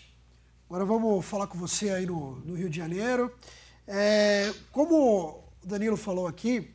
Agora 0.70 0.86
vamos 0.86 1.26
falar 1.26 1.48
com 1.48 1.58
você 1.58 1.90
aí 1.90 2.06
no, 2.06 2.36
no 2.42 2.54
Rio 2.54 2.70
de 2.70 2.78
Janeiro. 2.78 3.36
É, 3.88 4.54
como 4.72 5.44
Danilo 5.70 5.96
falou 5.96 6.28
aqui, 6.28 6.72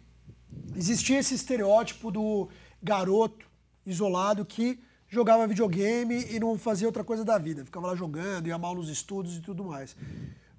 existia 0.74 1.18
esse 1.18 1.34
estereótipo 1.34 2.10
do 2.10 2.48
garoto 2.82 3.46
isolado 3.84 4.44
que 4.44 4.80
jogava 5.08 5.46
videogame 5.46 6.24
e 6.30 6.40
não 6.40 6.56
fazia 6.56 6.88
outra 6.88 7.04
coisa 7.04 7.24
da 7.24 7.36
vida, 7.36 7.64
ficava 7.64 7.88
lá 7.88 7.94
jogando, 7.94 8.46
ia 8.46 8.56
mal 8.56 8.74
nos 8.74 8.88
estudos 8.88 9.36
e 9.36 9.40
tudo 9.40 9.64
mais. 9.64 9.96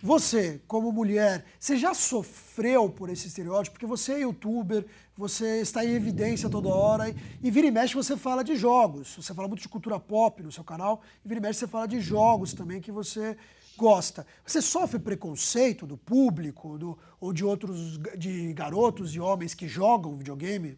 Você, 0.01 0.62
como 0.68 0.92
mulher, 0.92 1.46
você 1.60 1.77
já 1.77 1.94
sofreu 1.94 2.89
por 2.89 3.10
esse 3.10 3.27
estereótipo? 3.27 3.74
Porque 3.74 3.86
você 3.86 4.13
é 4.13 4.20
youtuber, 4.20 4.86
você 5.18 5.62
está 5.62 5.84
em 5.84 5.94
evidência 5.94 6.50
toda 6.50 6.70
hora 6.70 7.10
e, 7.10 7.15
e 7.42 7.50
vira 7.50 7.68
e 7.68 7.72
mexe 7.72 7.96
você 7.96 8.15
fala 8.15 8.44
de 8.44 8.56
jogos. 8.56 9.15
Você 9.15 9.34
fala 9.34 9.48
muito 9.48 9.62
de 9.62 9.70
cultura 9.70 10.00
pop 10.00 10.44
no 10.44 10.51
seu 10.51 10.63
canal 10.63 11.01
e 11.24 11.27
vira 11.27 11.39
e 11.39 11.42
mexe 11.42 11.60
você 11.60 11.68
fala 11.68 11.88
de 11.88 12.01
jogos 12.01 12.54
também 12.54 12.82
que 12.82 12.92
você 12.92 13.38
gosta. 13.75 14.25
Você 14.46 14.62
sofre 14.62 15.00
preconceito 15.00 15.86
do 15.86 15.98
público 15.98 16.77
do, 16.77 16.98
ou 17.20 17.34
de 17.34 17.44
outros 17.44 17.98
de 18.17 18.53
garotos 18.53 19.13
e 19.13 19.20
homens 19.20 19.53
que 19.53 19.67
jogam 19.67 20.17
videogame? 20.17 20.77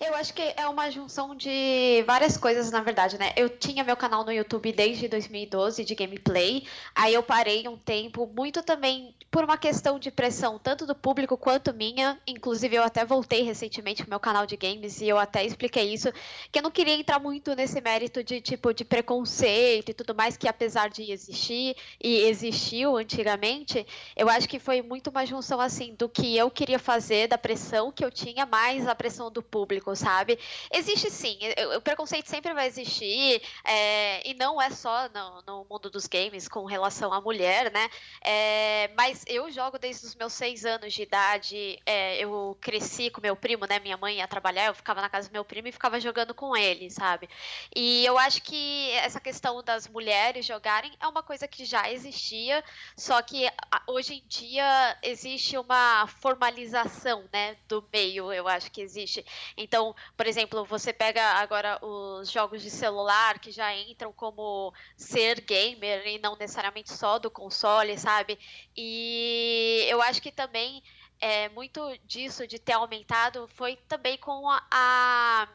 Eu 0.00 0.14
acho 0.14 0.32
que 0.32 0.42
é 0.56 0.66
uma 0.68 0.90
junção 0.90 1.34
de 1.34 2.02
várias 2.06 2.36
coisas, 2.36 2.70
na 2.70 2.80
verdade, 2.80 3.18
né? 3.18 3.32
Eu 3.36 3.48
tinha 3.48 3.84
meu 3.84 3.96
canal 3.96 4.24
no 4.24 4.32
YouTube 4.32 4.72
desde 4.72 5.06
2012 5.06 5.84
de 5.84 5.94
gameplay, 5.94 6.66
aí 6.94 7.12
eu 7.12 7.22
parei 7.22 7.66
um 7.68 7.76
tempo, 7.76 8.26
muito 8.26 8.62
também 8.62 9.14
por 9.30 9.44
uma 9.44 9.56
questão 9.56 9.98
de 9.98 10.10
pressão, 10.10 10.58
tanto 10.58 10.86
do 10.86 10.94
público 10.94 11.36
quanto 11.36 11.74
minha. 11.74 12.18
Inclusive, 12.26 12.76
eu 12.76 12.82
até 12.82 13.04
voltei 13.04 13.42
recentemente 13.42 14.02
pro 14.02 14.10
meu 14.10 14.20
canal 14.20 14.46
de 14.46 14.56
games 14.56 15.00
e 15.00 15.08
eu 15.08 15.18
até 15.18 15.44
expliquei 15.44 15.92
isso, 15.92 16.12
que 16.50 16.58
eu 16.58 16.62
não 16.62 16.70
queria 16.70 16.94
entrar 16.94 17.18
muito 17.18 17.54
nesse 17.54 17.80
mérito 17.80 18.22
de 18.22 18.40
tipo 18.40 18.72
de 18.72 18.84
preconceito 18.84 19.90
e 19.90 19.94
tudo 19.94 20.14
mais, 20.14 20.36
que 20.36 20.48
apesar 20.48 20.90
de 20.90 21.10
existir 21.10 21.76
e 22.02 22.20
existiu 22.20 22.96
antigamente, 22.96 23.86
eu 24.16 24.28
acho 24.28 24.48
que 24.48 24.58
foi 24.58 24.80
muito 24.80 25.10
uma 25.10 25.26
junção 25.26 25.60
assim 25.60 25.94
do 25.94 26.08
que 26.08 26.36
eu 26.36 26.50
queria 26.50 26.78
fazer, 26.78 27.28
da 27.28 27.38
pressão 27.38 27.90
que 27.92 28.04
eu 28.04 28.10
tinha, 28.10 28.46
mais 28.46 28.86
a 28.86 28.94
pressão 28.94 29.30
do 29.30 29.42
público 29.42 29.71
público, 29.72 29.96
sabe? 29.96 30.38
Existe 30.70 31.10
sim, 31.10 31.38
o 31.76 31.80
preconceito 31.80 32.28
sempre 32.28 32.52
vai 32.52 32.66
existir, 32.66 33.40
é, 33.64 34.28
e 34.28 34.34
não 34.34 34.60
é 34.60 34.70
só 34.70 35.08
no, 35.08 35.42
no, 35.46 35.66
mundo 35.70 35.88
dos 35.88 36.06
games 36.06 36.46
com 36.48 36.64
relação 36.64 37.12
à 37.12 37.20
mulher, 37.20 37.72
né? 37.72 37.88
É, 38.22 38.90
mas 38.96 39.24
eu 39.26 39.50
jogo 39.50 39.78
desde 39.78 40.06
os 40.06 40.14
meus 40.14 40.32
seis 40.34 40.64
anos 40.64 40.92
de 40.92 41.02
idade, 41.02 41.80
é, 41.86 42.18
eu 42.18 42.56
cresci 42.60 43.08
com 43.08 43.20
meu 43.20 43.34
primo, 43.34 43.64
né? 43.66 43.78
Minha 43.78 43.96
mãe 43.96 44.18
ia 44.18 44.28
trabalhar, 44.28 44.66
eu 44.66 44.74
ficava 44.74 45.00
na 45.00 45.08
casa 45.08 45.28
do 45.28 45.32
meu 45.32 45.44
primo 45.44 45.68
e 45.68 45.72
ficava 45.72 45.98
jogando 45.98 46.34
com 46.34 46.54
ele, 46.56 46.90
sabe? 46.90 47.28
E 47.74 48.04
eu 48.04 48.18
acho 48.18 48.42
que 48.42 48.90
essa 48.92 49.20
questão 49.20 49.62
das 49.62 49.88
mulheres 49.88 50.44
jogarem 50.44 50.92
é 51.00 51.06
uma 51.06 51.22
coisa 51.22 51.48
que 51.48 51.64
já 51.64 51.90
existia, 51.90 52.62
só 52.96 53.22
que 53.22 53.48
hoje 53.86 54.14
em 54.14 54.22
dia 54.28 54.98
existe 55.02 55.56
uma 55.56 56.06
formalização, 56.06 57.24
né, 57.32 57.56
do 57.68 57.84
meio, 57.92 58.32
eu 58.32 58.46
acho 58.48 58.70
que 58.70 58.82
existe. 58.82 59.24
Então, 59.62 59.94
por 60.16 60.26
exemplo, 60.26 60.64
você 60.64 60.92
pega 60.92 61.22
agora 61.34 61.78
os 61.84 62.30
jogos 62.30 62.62
de 62.62 62.70
celular 62.70 63.38
que 63.38 63.50
já 63.50 63.74
entram 63.74 64.12
como 64.12 64.72
ser 64.96 65.40
gamer 65.40 66.06
e 66.06 66.18
não 66.18 66.36
necessariamente 66.36 66.92
só 66.92 67.18
do 67.18 67.30
console, 67.30 67.98
sabe? 67.98 68.38
E 68.76 69.86
eu 69.88 70.02
acho 70.02 70.20
que 70.20 70.32
também 70.32 70.82
é, 71.20 71.48
muito 71.50 71.80
disso 72.04 72.46
de 72.46 72.58
ter 72.58 72.72
aumentado 72.72 73.48
foi 73.54 73.76
também 73.88 74.18
com 74.18 74.48
a, 74.50 74.62
a 74.70 75.48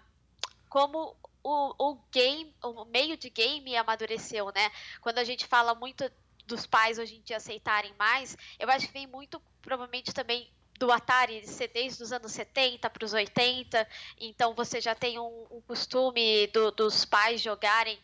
como 0.70 1.16
o, 1.44 1.92
o 1.92 2.00
game, 2.12 2.54
o 2.64 2.86
meio 2.86 3.18
de 3.18 3.30
game 3.30 3.76
amadureceu, 3.76 4.52
né? 4.54 4.72
Quando 5.02 5.20
a 5.20 5.24
gente 5.24 5.46
fala 5.46 5.76
muito 5.76 6.10
dos 6.46 6.66
pais 6.66 6.98
hoje 6.98 7.18
em 7.18 7.22
dia 7.22 7.38
aceitarem 7.38 7.94
mais, 8.00 8.38
eu 8.58 8.70
acho 8.70 8.88
que 8.88 8.94
vem 8.94 9.08
muito 9.08 9.42
provavelmente 9.62 10.14
também 10.14 10.50
do 10.78 10.92
Atari 10.92 11.46
ser 11.46 11.70
desde 11.70 12.04
os 12.04 12.12
anos 12.12 12.32
70 12.32 12.90
para 12.90 13.06
os 13.06 13.14
80, 13.14 13.88
então 14.20 14.54
você 14.54 14.80
já 14.80 14.94
tem 14.94 15.20
um, 15.20 15.46
um 15.52 15.62
costume 15.62 16.48
do, 16.48 16.72
dos 16.72 17.04
pais 17.04 17.42
jogarem. 17.42 18.00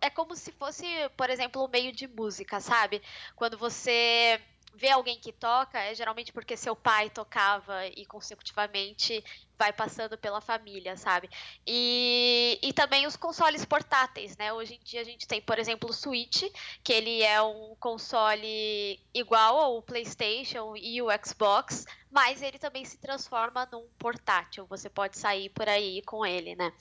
É 0.00 0.10
como 0.10 0.34
se 0.34 0.50
fosse, 0.52 0.86
por 1.16 1.30
exemplo, 1.30 1.64
um 1.64 1.68
meio 1.68 1.92
de 1.92 2.08
música, 2.08 2.60
sabe? 2.60 3.02
Quando 3.36 3.56
você 3.56 4.40
vê 4.74 4.90
alguém 4.90 5.18
que 5.18 5.32
toca, 5.32 5.78
é 5.78 5.94
geralmente 5.94 6.32
porque 6.32 6.56
seu 6.56 6.74
pai 6.74 7.08
tocava 7.10 7.86
e 7.86 8.04
consecutivamente 8.06 9.22
vai 9.58 9.72
passando 9.72 10.18
pela 10.18 10.40
família, 10.40 10.96
sabe? 10.96 11.28
E, 11.66 12.58
e 12.62 12.72
também 12.72 13.06
os 13.06 13.16
consoles 13.16 13.64
portáteis, 13.64 14.36
né? 14.36 14.52
Hoje 14.52 14.74
em 14.74 14.84
dia 14.84 15.00
a 15.00 15.04
gente 15.04 15.26
tem, 15.26 15.40
por 15.40 15.58
exemplo, 15.58 15.90
o 15.90 15.92
Switch, 15.92 16.44
que 16.82 16.92
ele 16.92 17.22
é 17.22 17.40
um 17.42 17.74
console 17.78 19.00
igual 19.12 19.58
ao 19.58 19.82
PlayStation 19.82 20.74
e 20.76 21.00
o 21.00 21.08
Xbox, 21.24 21.84
mas 22.14 22.42
ele 22.42 22.60
também 22.60 22.84
se 22.84 22.96
transforma 22.96 23.68
num 23.72 23.88
portátil. 23.98 24.64
Você 24.66 24.88
pode 24.88 25.18
sair 25.18 25.48
por 25.48 25.68
aí 25.68 26.00
com 26.02 26.24
ele, 26.24 26.54
né? 26.54 26.72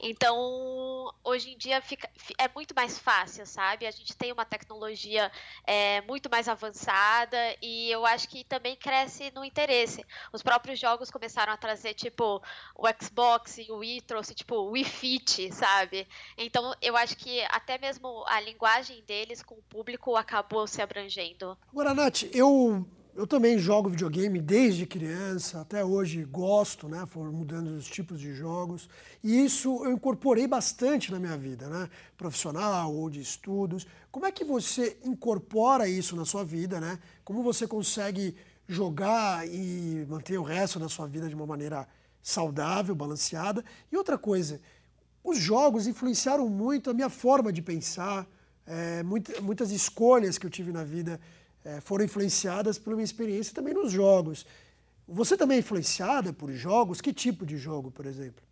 Então, 0.00 1.14
hoje 1.22 1.52
em 1.52 1.56
dia 1.56 1.80
fica, 1.80 2.10
é 2.36 2.48
muito 2.48 2.74
mais 2.74 2.98
fácil, 2.98 3.46
sabe? 3.46 3.86
A 3.86 3.90
gente 3.92 4.16
tem 4.16 4.32
uma 4.32 4.44
tecnologia 4.44 5.30
é, 5.64 6.00
muito 6.00 6.28
mais 6.28 6.48
avançada 6.48 7.38
e 7.62 7.88
eu 7.92 8.04
acho 8.04 8.28
que 8.28 8.42
também 8.42 8.74
cresce 8.74 9.30
no 9.32 9.44
interesse. 9.44 10.04
Os 10.32 10.42
próprios 10.42 10.80
jogos 10.80 11.12
começaram 11.12 11.52
a 11.52 11.56
trazer, 11.56 11.94
tipo, 11.94 12.11
tipo, 12.12 12.42
o 12.76 12.86
Xbox 13.02 13.58
e 13.58 13.72
o 13.72 13.78
Wii 13.78 14.02
trouxe, 14.02 14.34
tipo, 14.34 14.54
o 14.54 14.70
Wii 14.70 14.84
Fit, 14.84 15.52
sabe? 15.52 16.06
Então, 16.36 16.74
eu 16.80 16.96
acho 16.96 17.16
que 17.16 17.42
até 17.48 17.78
mesmo 17.78 18.24
a 18.26 18.40
linguagem 18.40 19.02
deles 19.06 19.42
com 19.42 19.54
o 19.54 19.62
público 19.62 20.14
acabou 20.14 20.66
se 20.66 20.80
abrangendo. 20.80 21.56
Agora, 21.72 21.94
Nath, 21.94 22.24
eu 22.32 22.86
eu 23.14 23.26
também 23.26 23.58
jogo 23.58 23.90
videogame 23.90 24.40
desde 24.40 24.86
criança, 24.86 25.60
até 25.60 25.84
hoje 25.84 26.24
gosto, 26.24 26.88
né? 26.88 27.04
Foram 27.06 27.30
mudando 27.30 27.66
os 27.76 27.86
tipos 27.86 28.18
de 28.18 28.32
jogos. 28.32 28.88
E 29.22 29.44
isso 29.44 29.84
eu 29.84 29.92
incorporei 29.92 30.46
bastante 30.46 31.12
na 31.12 31.18
minha 31.18 31.36
vida, 31.36 31.68
né? 31.68 31.90
Profissional 32.16 32.90
ou 32.94 33.10
de 33.10 33.20
estudos. 33.20 33.86
Como 34.10 34.24
é 34.24 34.32
que 34.32 34.44
você 34.44 34.96
incorpora 35.04 35.86
isso 35.86 36.16
na 36.16 36.24
sua 36.24 36.42
vida, 36.42 36.80
né? 36.80 36.98
Como 37.22 37.42
você 37.42 37.66
consegue 37.66 38.34
jogar 38.66 39.46
e 39.46 40.06
manter 40.08 40.38
o 40.38 40.42
resto 40.42 40.78
da 40.78 40.88
sua 40.88 41.06
vida 41.06 41.28
de 41.28 41.34
uma 41.34 41.46
maneira 41.46 41.86
saudável, 42.22 42.94
balanceada. 42.94 43.64
E 43.90 43.96
outra 43.96 44.16
coisa, 44.16 44.60
os 45.24 45.38
jogos 45.38 45.86
influenciaram 45.86 46.48
muito 46.48 46.90
a 46.90 46.94
minha 46.94 47.10
forma 47.10 47.52
de 47.52 47.60
pensar. 47.60 48.26
É, 48.66 49.02
muitas, 49.02 49.40
muitas 49.40 49.70
escolhas 49.70 50.38
que 50.38 50.46
eu 50.46 50.50
tive 50.50 50.70
na 50.70 50.84
vida 50.84 51.20
é, 51.64 51.80
foram 51.80 52.04
influenciadas 52.04 52.78
pela 52.78 52.96
minha 52.96 53.04
experiência 53.04 53.54
também 53.54 53.74
nos 53.74 53.90
jogos. 53.90 54.46
Você 55.06 55.36
também 55.36 55.56
é 55.56 55.60
influenciada 55.60 56.32
por 56.32 56.50
jogos? 56.52 57.00
Que 57.00 57.12
tipo 57.12 57.44
de 57.44 57.58
jogo, 57.58 57.90
por 57.90 58.06
exemplo? 58.06 58.42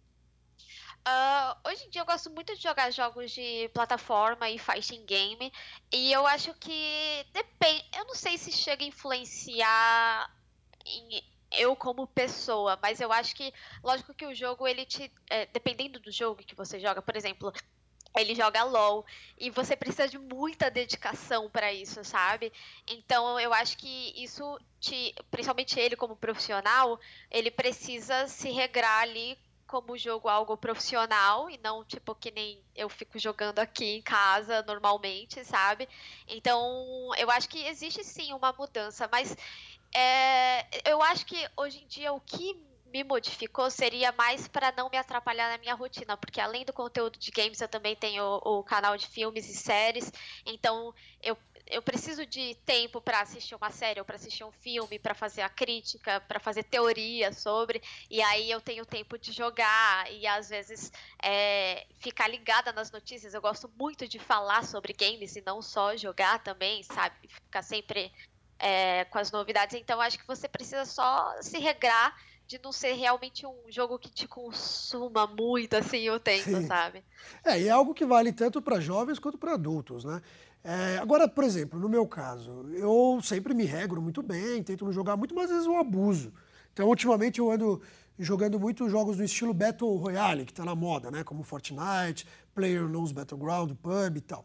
Uh, 1.01 1.69
hoje 1.69 1.87
em 1.87 1.91
dia 1.91 2.03
eu 2.03 2.07
gosto 2.07 2.29
muito 2.31 2.55
de 2.55 2.63
jogar 2.63 2.91
jogos 2.91 3.31
de 3.31 3.71
plataforma 3.73 4.51
e 4.51 4.59
fighting 4.59 5.05
game. 5.07 5.51
E 5.93 6.13
eu 6.13 6.27
acho 6.27 6.53
que 6.55 7.27
depende. 7.33 7.85
Eu 7.97 8.05
não 8.05 8.15
sei 8.15 8.37
se 8.37 8.53
chega 8.53 8.85
a 8.85 8.87
influenciar 8.87 10.31
em, 10.85 11.23
eu 11.53 11.75
como 11.75 12.07
pessoa, 12.07 12.79
mas 12.83 13.01
eu 13.01 13.13
acho 13.13 13.35
que, 13.35 13.53
lógico 13.83 14.15
que 14.15 14.27
o 14.27 14.35
jogo, 14.35 14.67
ele 14.67 14.85
te. 14.85 15.13
É, 15.29 15.47
dependendo 15.47 15.99
do 15.99 16.11
jogo 16.11 16.43
que 16.45 16.55
você 16.55 16.79
joga, 16.79 17.03
por 17.03 17.17
exemplo, 17.17 17.53
ele 18.17 18.35
joga 18.35 18.65
LOL 18.65 19.05
e 19.39 19.51
você 19.51 19.77
precisa 19.77 20.09
de 20.09 20.19
muita 20.19 20.71
dedicação 20.71 21.49
para 21.49 21.73
isso, 21.73 22.05
sabe? 22.05 22.53
Então 22.87 23.39
eu 23.39 23.53
acho 23.55 23.77
que 23.77 24.13
isso 24.23 24.59
te, 24.81 25.15
principalmente 25.31 25.79
ele 25.79 25.97
como 25.97 26.17
profissional, 26.17 26.99
ele 27.31 27.51
precisa 27.51 28.27
se 28.27 28.51
regrar 28.51 29.03
ali 29.03 29.39
como 29.67 29.97
jogo 29.97 30.29
algo 30.29 30.57
profissional 30.57 31.49
e 31.49 31.57
não 31.59 31.85
tipo 31.85 32.13
que 32.13 32.33
nem 32.33 32.61
eu 32.75 32.89
fico 32.89 33.17
jogando 33.21 33.61
aqui 33.61 33.85
em 33.85 34.03
casa 34.03 34.63
normalmente, 34.67 35.45
sabe? 35.45 35.89
Então 36.27 37.13
eu 37.17 37.31
acho 37.31 37.49
que 37.49 37.65
existe 37.67 38.03
sim 38.03 38.33
uma 38.33 38.53
mudança, 38.53 39.09
mas 39.13 39.37
é, 39.95 40.91
eu 40.91 41.03
acho 41.03 41.27
que 41.27 41.37
hoje 41.57 41.83
em 41.83 41.87
dia 41.87 42.13
o 42.13 42.21
que 42.21 42.55
me 42.93 43.05
modificou 43.05 43.71
seria 43.71 44.13
mais 44.13 44.49
para 44.49 44.73
não 44.73 44.91
me 44.91 44.99
atrapalhar 44.99 45.49
na 45.49 45.59
minha 45.59 45.75
rotina, 45.75 46.17
porque 46.17 46.41
além 46.41 46.65
do 46.65 46.73
conteúdo 46.73 47.19
de 47.19 47.31
games, 47.31 47.61
eu 47.61 47.69
também 47.69 47.95
tenho 47.95 48.23
o, 48.23 48.59
o 48.59 48.65
canal 48.65 48.97
de 48.97 49.07
filmes 49.07 49.49
e 49.49 49.55
séries, 49.55 50.13
então 50.45 50.93
eu, 51.23 51.37
eu 51.67 51.81
preciso 51.81 52.27
de 52.27 52.57
tempo 52.67 53.01
para 53.01 53.21
assistir 53.21 53.55
uma 53.55 53.71
série 53.71 54.01
ou 54.01 54.05
para 54.05 54.17
assistir 54.17 54.43
um 54.43 54.51
filme, 54.51 54.99
para 54.99 55.15
fazer 55.15 55.43
a 55.43 55.49
crítica, 55.49 56.21
para 56.21 56.41
fazer 56.41 56.65
teoria 56.65 57.33
sobre, 57.33 57.81
e 58.11 58.21
aí 58.21 58.51
eu 58.51 58.61
tenho 58.61 58.85
tempo 58.85 59.17
de 59.17 59.31
jogar 59.31 60.13
e 60.13 60.27
às 60.27 60.49
vezes 60.49 60.91
é, 61.23 61.87
ficar 62.01 62.27
ligada 62.27 62.73
nas 62.73 62.91
notícias. 62.91 63.35
Eu 63.35 63.41
gosto 63.41 63.71
muito 63.79 64.09
de 64.09 64.19
falar 64.19 64.65
sobre 64.65 64.93
games 64.93 65.37
e 65.37 65.43
não 65.47 65.63
só 65.63 65.97
jogar 65.97 66.43
também, 66.43 66.83
sabe? 66.83 67.15
Ficar 67.29 67.63
sempre 67.63 68.13
é, 68.61 69.05
com 69.07 69.19
as 69.19 69.31
novidades. 69.31 69.79
Então, 69.81 70.01
acho 70.01 70.19
que 70.19 70.27
você 70.27 70.49
precisa 70.49 70.85
só 70.85 71.35
se 71.41 71.59
regrar 71.59 72.15
de 72.47 72.61
não 72.63 72.73
ser 72.73 72.95
realmente 72.95 73.47
um 73.47 73.55
jogo 73.69 73.97
que 73.97 74.11
te 74.11 74.27
consuma 74.27 75.25
muito 75.27 75.75
assim 75.77 76.11
o 76.11 76.19
tempo, 76.19 76.51
Sim. 76.51 76.67
sabe? 76.67 77.05
É, 77.45 77.61
e 77.61 77.69
é 77.69 77.71
algo 77.71 77.95
que 77.95 78.05
vale 78.05 78.33
tanto 78.33 78.61
para 78.61 78.81
jovens 78.81 79.21
quanto 79.21 79.39
para 79.39 79.55
adultos, 79.55 80.05
né? 80.05 80.21
É, 80.65 80.99
agora, 80.99 81.29
por 81.29 81.45
exemplo, 81.45 81.79
no 81.79 81.89
meu 81.89 82.07
caso, 82.07 82.67
eu 82.75 83.21
sempre 83.23 83.55
me 83.55 83.65
regro 83.65 84.03
muito 84.03 84.21
bem, 84.21 84.63
tento 84.63 84.85
não 84.85 84.93
jogar 84.93 85.17
muito, 85.17 85.35
mas 85.35 85.45
às 85.45 85.51
vezes 85.51 85.67
eu 85.67 85.79
abuso. 85.79 86.33
Então, 86.73 86.89
ultimamente 86.89 87.39
eu 87.39 87.51
ando 87.51 87.81
jogando 88.19 88.61
muito 88.61 88.89
jogos 88.89 89.17
do 89.17 89.25
estilo 89.25 89.55
Battle 89.55 89.97
Royale, 89.97 90.45
que 90.45 90.53
está 90.53 90.65
na 90.65 90.75
moda, 90.75 91.11
né? 91.11 91.25
Como 91.25 91.43
Fortnite, 91.43 92.27
Player 92.55 92.87
Knows 92.89 93.13
Battleground, 93.13 93.73
PUB 93.81 94.19
e 94.19 94.21
tal. 94.21 94.45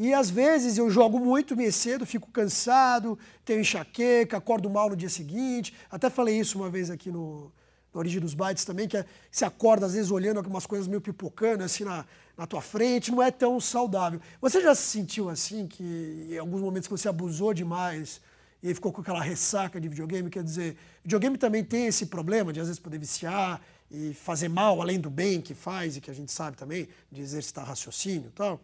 E 0.00 0.14
às 0.14 0.30
vezes 0.30 0.78
eu 0.78 0.88
jogo 0.88 1.18
muito, 1.18 1.56
me 1.56 1.72
cedo, 1.72 2.06
fico 2.06 2.30
cansado, 2.30 3.18
tenho 3.44 3.58
enxaqueca, 3.58 4.36
acordo 4.36 4.70
mal 4.70 4.88
no 4.90 4.94
dia 4.94 5.08
seguinte. 5.08 5.74
Até 5.90 6.08
falei 6.08 6.38
isso 6.38 6.56
uma 6.56 6.70
vez 6.70 6.88
aqui 6.88 7.10
no, 7.10 7.50
no 7.92 7.98
Origem 7.98 8.20
dos 8.20 8.32
Bytes 8.32 8.64
também, 8.64 8.86
que 8.86 8.96
é, 8.96 9.04
você 9.28 9.44
acorda 9.44 9.86
às 9.86 9.94
vezes 9.94 10.12
olhando 10.12 10.36
algumas 10.36 10.66
coisas 10.66 10.86
meio 10.86 11.00
pipocando 11.00 11.64
assim 11.64 11.82
na, 11.82 12.06
na 12.36 12.46
tua 12.46 12.60
frente, 12.60 13.10
não 13.10 13.20
é 13.20 13.32
tão 13.32 13.58
saudável. 13.58 14.20
Você 14.40 14.62
já 14.62 14.72
se 14.72 14.82
sentiu 14.82 15.28
assim, 15.28 15.66
que 15.66 16.28
em 16.30 16.38
alguns 16.38 16.60
momentos 16.60 16.88
você 16.88 17.08
abusou 17.08 17.52
demais 17.52 18.20
e 18.62 18.72
ficou 18.72 18.92
com 18.92 19.00
aquela 19.00 19.20
ressaca 19.20 19.80
de 19.80 19.88
videogame? 19.88 20.30
Quer 20.30 20.44
dizer, 20.44 20.76
videogame 21.02 21.36
também 21.36 21.64
tem 21.64 21.86
esse 21.88 22.06
problema 22.06 22.52
de 22.52 22.60
às 22.60 22.68
vezes 22.68 22.78
poder 22.78 22.98
viciar 22.98 23.60
e 23.90 24.14
fazer 24.14 24.48
mal 24.48 24.80
além 24.80 25.00
do 25.00 25.10
bem 25.10 25.40
que 25.40 25.54
faz 25.54 25.96
e 25.96 26.00
que 26.00 26.08
a 26.08 26.14
gente 26.14 26.30
sabe 26.30 26.56
também, 26.56 26.88
de 27.10 27.20
exercitar 27.20 27.66
raciocínio 27.66 28.28
e 28.28 28.32
tal? 28.32 28.60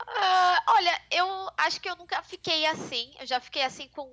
Uh, 0.00 0.72
olha, 0.72 1.00
eu 1.10 1.50
acho 1.56 1.80
que 1.80 1.88
eu 1.88 1.96
nunca 1.96 2.22
fiquei 2.22 2.66
assim. 2.66 3.12
Eu 3.20 3.26
já 3.26 3.40
fiquei 3.40 3.62
assim 3.62 3.88
com 3.88 4.08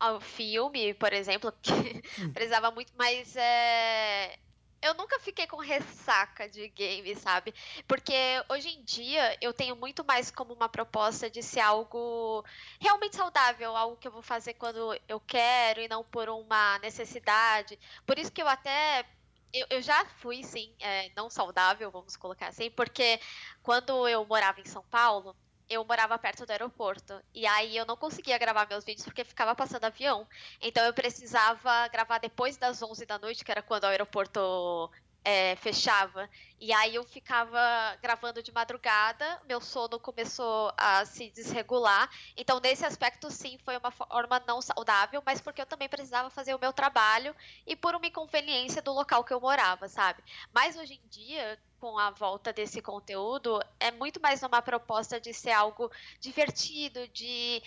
o 0.00 0.20
filme, 0.20 0.94
por 0.94 1.12
exemplo, 1.12 1.52
que 1.62 1.72
hum. 1.72 2.32
precisava 2.32 2.70
muito, 2.70 2.92
mas 2.96 3.34
é, 3.36 4.36
eu 4.84 4.92
nunca 4.94 5.18
fiquei 5.18 5.46
com 5.46 5.56
ressaca 5.56 6.46
de 6.48 6.68
game, 6.68 7.14
sabe? 7.16 7.54
Porque 7.88 8.12
hoje 8.50 8.68
em 8.68 8.82
dia 8.84 9.36
eu 9.40 9.52
tenho 9.52 9.74
muito 9.74 10.04
mais 10.04 10.30
como 10.30 10.52
uma 10.52 10.68
proposta 10.68 11.30
de 11.30 11.42
ser 11.42 11.60
algo 11.60 12.44
realmente 12.78 13.16
saudável, 13.16 13.74
algo 13.74 13.96
que 13.96 14.06
eu 14.06 14.12
vou 14.12 14.22
fazer 14.22 14.54
quando 14.54 14.94
eu 15.08 15.18
quero 15.20 15.80
e 15.80 15.88
não 15.88 16.04
por 16.04 16.28
uma 16.28 16.78
necessidade. 16.80 17.78
Por 18.04 18.18
isso 18.18 18.30
que 18.30 18.42
eu 18.42 18.48
até 18.48 19.06
eu, 19.54 19.66
eu, 19.70 19.82
já 19.82 20.04
fui, 20.18 20.42
sim, 20.42 20.74
é, 20.80 21.10
não 21.16 21.30
saudável, 21.30 21.90
vamos 21.90 22.16
colocar 22.16 22.48
assim, 22.48 22.70
porque 22.70 23.20
quando 23.62 24.08
eu 24.08 24.26
morava 24.26 24.60
em 24.60 24.64
São 24.64 24.82
Paulo, 24.90 25.36
eu 25.68 25.84
morava 25.84 26.18
perto 26.18 26.44
do 26.44 26.50
aeroporto. 26.50 27.22
E 27.32 27.46
aí 27.46 27.76
eu 27.76 27.86
não 27.86 27.96
conseguia 27.96 28.36
gravar 28.38 28.66
meus 28.68 28.84
vídeos 28.84 29.04
porque 29.04 29.24
ficava 29.24 29.54
passando 29.54 29.84
avião. 29.84 30.26
Então 30.60 30.84
eu 30.84 30.92
precisava 30.92 31.88
gravar 31.88 32.18
depois 32.18 32.56
das 32.56 32.82
11 32.82 33.06
da 33.06 33.18
noite, 33.18 33.44
que 33.44 33.50
era 33.50 33.62
quando 33.62 33.84
o 33.84 33.86
aeroporto 33.88 34.90
é, 35.24 35.56
fechava. 35.56 36.28
E 36.60 36.72
aí 36.72 36.94
eu 36.94 37.04
ficava 37.04 37.58
gravando 38.00 38.42
de 38.42 38.52
madrugada, 38.52 39.40
meu 39.48 39.60
sono 39.60 39.98
começou 39.98 40.72
a 40.76 41.04
se 41.04 41.30
desregular. 41.30 42.10
Então, 42.36 42.60
nesse 42.60 42.84
aspecto, 42.84 43.30
sim, 43.30 43.58
foi 43.64 43.76
uma 43.76 43.90
forma 43.90 44.42
não 44.46 44.60
saudável, 44.60 45.22
mas 45.24 45.40
porque 45.40 45.60
eu 45.62 45.66
também 45.66 45.88
precisava 45.88 46.30
fazer 46.30 46.54
o 46.54 46.58
meu 46.60 46.72
trabalho 46.72 47.34
e 47.66 47.74
por 47.74 47.94
uma 47.94 48.06
inconveniência 48.06 48.82
do 48.82 48.92
local 48.92 49.24
que 49.24 49.32
eu 49.32 49.40
morava, 49.40 49.88
sabe? 49.88 50.22
Mas 50.52 50.76
hoje 50.76 50.94
em 51.02 51.08
dia, 51.08 51.58
com 51.80 51.98
a 51.98 52.10
volta 52.10 52.52
desse 52.52 52.80
conteúdo, 52.80 53.60
é 53.80 53.90
muito 53.90 54.20
mais 54.20 54.42
uma 54.42 54.62
proposta 54.62 55.20
de 55.20 55.32
ser 55.34 55.50
algo 55.52 55.90
divertido, 56.20 57.06
de, 57.08 57.62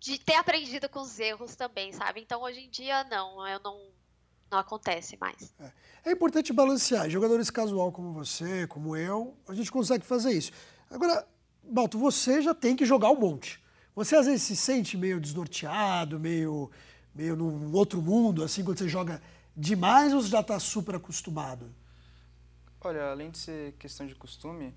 de 0.00 0.18
ter 0.18 0.34
aprendido 0.34 0.88
com 0.88 1.00
os 1.00 1.18
erros 1.20 1.54
também, 1.54 1.92
sabe? 1.92 2.20
Então, 2.20 2.42
hoje 2.42 2.60
em 2.60 2.70
dia, 2.70 3.04
não, 3.04 3.46
eu 3.46 3.60
não 3.60 3.92
não 4.52 4.58
acontece 4.58 5.16
mais. 5.18 5.52
É. 5.58 5.72
é, 6.10 6.12
importante 6.12 6.52
balancear. 6.52 7.08
Jogadores 7.08 7.50
casual 7.50 7.90
como 7.90 8.12
você, 8.12 8.66
como 8.66 8.94
eu, 8.94 9.34
a 9.48 9.54
gente 9.54 9.72
consegue 9.72 10.04
fazer 10.04 10.32
isso. 10.32 10.52
Agora, 10.90 11.26
Balto, 11.64 11.98
você 11.98 12.42
já 12.42 12.54
tem 12.54 12.76
que 12.76 12.84
jogar 12.84 13.10
um 13.10 13.18
monte. 13.18 13.60
Você 13.96 14.14
às 14.14 14.26
vezes 14.26 14.42
se 14.42 14.54
sente 14.54 14.96
meio 14.96 15.20
desnorteado, 15.20 16.20
meio, 16.20 16.70
meio 17.14 17.34
num 17.34 17.72
outro 17.74 18.00
mundo, 18.00 18.44
assim, 18.44 18.62
quando 18.62 18.78
você 18.78 18.88
joga 18.88 19.20
demais 19.56 20.12
ou 20.12 20.20
você 20.20 20.28
já 20.28 20.40
está 20.40 20.58
super 20.58 20.94
acostumado? 20.94 21.74
Olha, 22.80 23.10
além 23.10 23.30
de 23.30 23.38
ser 23.38 23.72
questão 23.78 24.06
de 24.06 24.14
costume, 24.14 24.74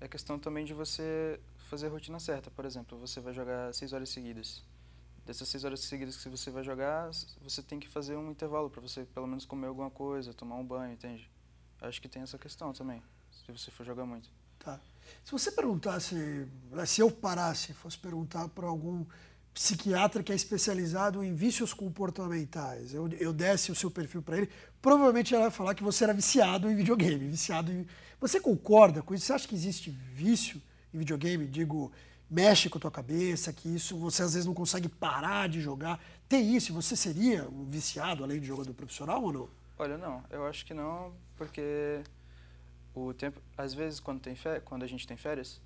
é 0.00 0.08
questão 0.08 0.38
também 0.38 0.64
de 0.64 0.74
você 0.74 1.40
fazer 1.70 1.86
a 1.86 1.90
rotina 1.90 2.18
certa. 2.18 2.50
Por 2.50 2.64
exemplo, 2.64 2.98
você 2.98 3.20
vai 3.20 3.32
jogar 3.32 3.72
seis 3.72 3.92
horas 3.92 4.08
seguidas 4.08 4.62
dessas 5.26 5.48
seis 5.48 5.64
horas 5.64 5.80
seguidas 5.80 6.16
que 6.16 6.28
você 6.28 6.50
vai 6.50 6.62
jogar, 6.62 7.10
você 7.42 7.60
tem 7.60 7.80
que 7.80 7.88
fazer 7.88 8.16
um 8.16 8.30
intervalo 8.30 8.70
para 8.70 8.80
você 8.80 9.04
pelo 9.04 9.26
menos 9.26 9.44
comer 9.44 9.66
alguma 9.66 9.90
coisa, 9.90 10.32
tomar 10.32 10.54
um 10.54 10.64
banho, 10.64 10.92
entende? 10.92 11.28
Acho 11.80 12.00
que 12.00 12.08
tem 12.08 12.22
essa 12.22 12.38
questão 12.38 12.72
também, 12.72 13.02
se 13.32 13.52
você 13.52 13.70
for 13.72 13.84
jogar 13.84 14.06
muito. 14.06 14.30
Tá. 14.60 14.80
Se 15.24 15.32
você 15.32 15.50
perguntasse, 15.50 16.14
né, 16.70 16.86
se 16.86 17.00
eu 17.00 17.10
parasse, 17.10 17.74
fosse 17.74 17.98
perguntar 17.98 18.48
para 18.48 18.66
algum 18.66 19.04
psiquiatra 19.52 20.22
que 20.22 20.30
é 20.30 20.34
especializado 20.34 21.24
em 21.24 21.34
vícios 21.34 21.74
comportamentais, 21.74 22.94
eu, 22.94 23.08
eu 23.08 23.32
desse 23.32 23.72
o 23.72 23.74
seu 23.74 23.90
perfil 23.90 24.22
para 24.22 24.38
ele, 24.38 24.50
provavelmente 24.80 25.34
ele 25.34 25.42
ia 25.42 25.50
falar 25.50 25.74
que 25.74 25.82
você 25.82 26.04
era 26.04 26.14
viciado 26.14 26.70
em 26.70 26.76
videogame, 26.76 27.28
viciado 27.28 27.72
em... 27.72 27.86
Você 28.20 28.40
concorda 28.40 29.02
com 29.02 29.12
isso? 29.14 29.26
Você 29.26 29.32
acha 29.32 29.48
que 29.48 29.54
existe 29.54 29.90
vício 29.90 30.62
em 30.94 30.98
videogame? 30.98 31.46
Digo, 31.46 31.92
mexe 32.30 32.68
com 32.68 32.78
a 32.78 32.80
tua 32.80 32.90
cabeça, 32.90 33.52
que 33.52 33.68
isso 33.74 33.96
você 33.98 34.22
às 34.22 34.34
vezes 34.34 34.46
não 34.46 34.54
consegue 34.54 34.88
parar 34.88 35.48
de 35.48 35.60
jogar. 35.60 36.00
Tem 36.28 36.54
isso? 36.56 36.72
Você 36.72 36.96
seria 36.96 37.48
um 37.48 37.64
viciado 37.64 38.24
além 38.24 38.40
de 38.40 38.46
jogador 38.46 38.74
profissional 38.74 39.22
ou 39.22 39.32
não? 39.32 39.48
Olha, 39.78 39.96
não. 39.96 40.24
Eu 40.30 40.46
acho 40.46 40.64
que 40.64 40.74
não, 40.74 41.14
porque 41.36 42.02
o 42.94 43.12
tempo, 43.12 43.40
às 43.56 43.74
vezes 43.74 44.00
quando 44.00 44.20
tem 44.20 44.34
férias, 44.34 44.62
quando 44.64 44.82
a 44.82 44.86
gente 44.86 45.06
tem 45.06 45.16
férias, 45.16 45.60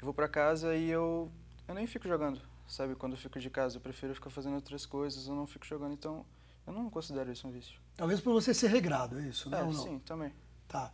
eu 0.00 0.04
vou 0.04 0.14
para 0.14 0.28
casa 0.28 0.76
e 0.76 0.88
eu 0.90 1.30
eu 1.66 1.74
nem 1.74 1.86
fico 1.86 2.06
jogando, 2.06 2.40
sabe? 2.68 2.94
Quando 2.94 3.14
eu 3.14 3.18
fico 3.18 3.40
de 3.40 3.48
casa, 3.48 3.76
eu 3.76 3.80
prefiro 3.80 4.14
ficar 4.14 4.30
fazendo 4.30 4.54
outras 4.54 4.84
coisas, 4.84 5.26
eu 5.26 5.34
não 5.34 5.46
fico 5.46 5.64
jogando, 5.64 5.94
então 5.94 6.24
eu 6.66 6.72
não 6.72 6.90
considero 6.90 7.32
isso 7.32 7.48
um 7.48 7.50
vício. 7.50 7.80
Talvez 7.96 8.20
por 8.20 8.32
você 8.32 8.52
ser 8.52 8.68
regrado, 8.68 9.18
é 9.18 9.22
isso, 9.28 9.48
né? 9.48 9.66
É, 9.66 9.72
sim, 9.72 9.98
também. 10.00 10.32
Tá. 10.68 10.92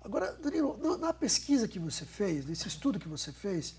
Agora, 0.00 0.32
Danilo, 0.34 0.78
na 0.98 1.12
pesquisa 1.12 1.66
que 1.66 1.78
você 1.78 2.04
fez, 2.04 2.46
nesse 2.46 2.68
estudo 2.68 3.00
que 3.00 3.08
você 3.08 3.32
fez, 3.32 3.76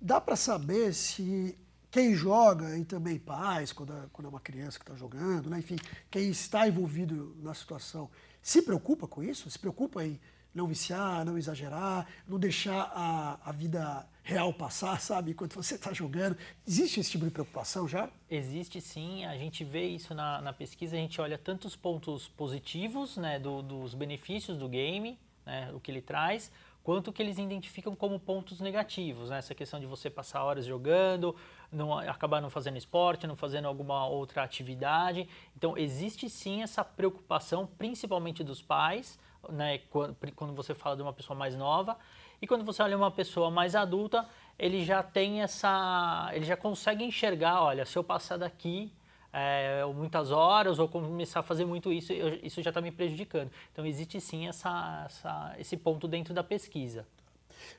dá 0.00 0.20
para 0.20 0.36
saber 0.36 0.94
se 0.94 1.56
quem 1.90 2.14
joga, 2.14 2.76
e 2.76 2.84
também 2.84 3.18
pais, 3.18 3.72
quando 3.72 3.92
é, 3.92 4.02
quando 4.12 4.26
é 4.26 4.28
uma 4.28 4.40
criança 4.40 4.78
que 4.78 4.84
está 4.84 4.94
jogando, 4.94 5.48
né? 5.48 5.58
enfim, 5.58 5.76
quem 6.10 6.28
está 6.28 6.68
envolvido 6.68 7.34
na 7.42 7.54
situação, 7.54 8.10
se 8.42 8.62
preocupa 8.62 9.06
com 9.06 9.22
isso? 9.22 9.50
Se 9.50 9.58
preocupa 9.58 10.04
em 10.04 10.20
não 10.54 10.66
viciar, 10.66 11.24
não 11.24 11.38
exagerar, 11.38 12.06
não 12.26 12.38
deixar 12.38 12.92
a, 12.94 13.38
a 13.44 13.52
vida 13.52 14.06
real 14.22 14.52
passar, 14.52 15.00
sabe, 15.00 15.30
enquanto 15.30 15.54
você 15.54 15.76
está 15.76 15.92
jogando. 15.92 16.36
Existe 16.66 17.00
esse 17.00 17.10
tipo 17.10 17.24
de 17.24 17.30
preocupação 17.30 17.88
já? 17.88 18.10
Existe 18.30 18.80
sim, 18.80 19.24
a 19.24 19.36
gente 19.36 19.64
vê 19.64 19.86
isso 19.86 20.14
na, 20.14 20.40
na 20.42 20.52
pesquisa, 20.52 20.96
a 20.96 20.98
gente 20.98 21.20
olha 21.20 21.38
tantos 21.38 21.76
pontos 21.76 22.28
positivos 22.28 23.16
né, 23.16 23.38
do, 23.38 23.62
dos 23.62 23.94
benefícios 23.94 24.58
do 24.58 24.68
game, 24.68 25.18
né, 25.46 25.70
o 25.72 25.80
que 25.80 25.90
ele 25.90 26.02
traz, 26.02 26.50
quanto 26.88 27.12
que 27.12 27.20
eles 27.20 27.36
identificam 27.36 27.94
como 27.94 28.18
pontos 28.18 28.62
negativos, 28.62 29.28
né? 29.28 29.36
essa 29.36 29.54
questão 29.54 29.78
de 29.78 29.84
você 29.84 30.08
passar 30.08 30.42
horas 30.42 30.64
jogando, 30.64 31.36
não, 31.70 31.92
acabar 31.92 32.40
não 32.40 32.48
fazendo 32.48 32.78
esporte, 32.78 33.26
não 33.26 33.36
fazendo 33.36 33.68
alguma 33.68 34.06
outra 34.06 34.42
atividade. 34.42 35.28
Então, 35.54 35.76
existe 35.76 36.30
sim 36.30 36.62
essa 36.62 36.82
preocupação, 36.82 37.66
principalmente 37.66 38.42
dos 38.42 38.62
pais, 38.62 39.18
né? 39.50 39.80
quando, 39.90 40.16
quando 40.34 40.54
você 40.54 40.74
fala 40.74 40.96
de 40.96 41.02
uma 41.02 41.12
pessoa 41.12 41.38
mais 41.38 41.54
nova, 41.54 41.94
e 42.40 42.46
quando 42.46 42.64
você 42.64 42.82
olha 42.82 42.96
uma 42.96 43.10
pessoa 43.10 43.50
mais 43.50 43.74
adulta, 43.74 44.26
ele 44.58 44.82
já 44.82 45.02
tem 45.02 45.42
essa. 45.42 46.30
ele 46.32 46.46
já 46.46 46.56
consegue 46.56 47.04
enxergar, 47.04 47.62
olha, 47.64 47.84
se 47.84 47.98
eu 47.98 48.02
passar 48.02 48.38
daqui, 48.38 48.90
é, 49.38 49.84
muitas 49.94 50.30
horas 50.30 50.78
ou 50.78 50.88
começar 50.88 51.40
a 51.40 51.42
fazer 51.42 51.64
muito 51.64 51.92
isso, 51.92 52.12
eu, 52.12 52.38
isso 52.42 52.62
já 52.62 52.70
está 52.70 52.80
me 52.80 52.90
prejudicando. 52.90 53.50
Então 53.72 53.86
existe 53.86 54.20
sim 54.20 54.48
essa, 54.48 55.04
essa, 55.06 55.54
esse 55.58 55.76
ponto 55.76 56.08
dentro 56.08 56.34
da 56.34 56.42
pesquisa. 56.42 57.06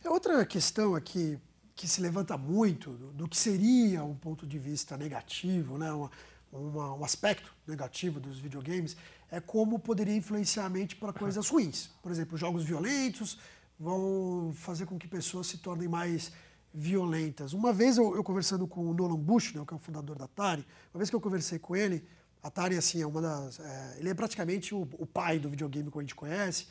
É 0.03 0.09
outra 0.09 0.45
questão 0.45 0.95
aqui 0.95 1.39
que 1.75 1.87
se 1.87 2.01
levanta 2.01 2.37
muito 2.37 2.91
do, 2.91 3.11
do 3.13 3.27
que 3.27 3.37
seria 3.37 4.03
um 4.03 4.15
ponto 4.15 4.45
de 4.45 4.59
vista 4.59 4.97
negativo, 4.97 5.77
né? 5.77 5.91
Uma, 5.91 6.11
uma, 6.51 6.93
um 6.95 7.03
aspecto 7.03 7.53
negativo 7.67 8.19
dos 8.19 8.39
videogames 8.39 8.97
é 9.31 9.39
como 9.39 9.77
poderia 9.79 10.15
influenciar 10.15 10.65
a 10.65 10.69
mente 10.69 10.95
para 10.95 11.13
coisas 11.13 11.47
ruins. 11.47 11.89
Por 12.01 12.11
exemplo, 12.11 12.37
jogos 12.37 12.63
violentos 12.63 13.37
vão 13.79 14.51
fazer 14.55 14.85
com 14.85 14.97
que 14.97 15.07
pessoas 15.07 15.47
se 15.47 15.59
tornem 15.59 15.87
mais 15.87 16.31
violentas. 16.73 17.53
Uma 17.53 17.73
vez 17.73 17.97
eu, 17.97 18.15
eu 18.15 18.23
conversando 18.23 18.67
com 18.67 18.89
o 18.89 18.93
Nolan 18.93 19.17
Bushnell, 19.17 19.65
que 19.65 19.73
é 19.73 19.77
o 19.77 19.79
fundador 19.79 20.17
da 20.17 20.25
Atari, 20.25 20.65
uma 20.93 20.99
vez 20.99 21.09
que 21.09 21.15
eu 21.15 21.21
conversei 21.21 21.59
com 21.59 21.75
ele, 21.75 22.03
a 22.41 22.47
Atari 22.47 22.77
assim, 22.77 23.01
é 23.01 23.07
uma 23.07 23.21
das, 23.21 23.59
é, 23.59 23.97
ele 23.99 24.09
é 24.09 24.13
praticamente 24.13 24.73
o, 24.73 24.87
o, 24.97 25.05
pai 25.05 25.39
do 25.39 25.49
videogame 25.49 25.91
que 25.91 25.97
a 25.97 26.01
gente 26.01 26.15
conhece, 26.15 26.67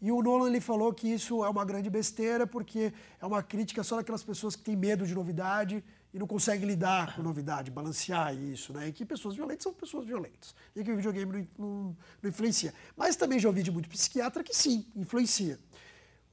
e 0.00 0.12
o 0.12 0.22
Nolan 0.22 0.48
ele 0.48 0.60
falou 0.60 0.92
que 0.92 1.08
isso 1.08 1.44
é 1.44 1.48
uma 1.48 1.64
grande 1.64 1.90
besteira 1.90 2.46
porque 2.46 2.92
é 3.20 3.26
uma 3.26 3.42
crítica 3.42 3.82
só 3.82 3.96
daquelas 3.96 4.22
pessoas 4.22 4.54
que 4.54 4.62
têm 4.62 4.76
medo 4.76 5.04
de 5.04 5.14
novidade 5.14 5.82
e 6.14 6.18
não 6.18 6.26
conseguem 6.26 6.66
lidar 6.66 7.16
com 7.16 7.22
novidade, 7.22 7.70
balancear 7.70 8.32
isso, 8.34 8.72
né? 8.72 8.88
E 8.88 8.92
que 8.92 9.04
pessoas 9.04 9.34
violentas 9.34 9.64
são 9.64 9.74
pessoas 9.74 10.06
violentas. 10.06 10.54
E 10.74 10.84
que 10.84 10.92
o 10.92 10.96
videogame 10.96 11.48
não, 11.58 11.66
não, 11.66 11.96
não 12.22 12.30
influencia. 12.30 12.72
Mas 12.96 13.16
também 13.16 13.38
já 13.38 13.48
ouvi 13.48 13.62
de 13.62 13.70
muito 13.70 13.88
psiquiatra 13.88 14.42
que 14.42 14.56
sim, 14.56 14.86
influencia. 14.94 15.58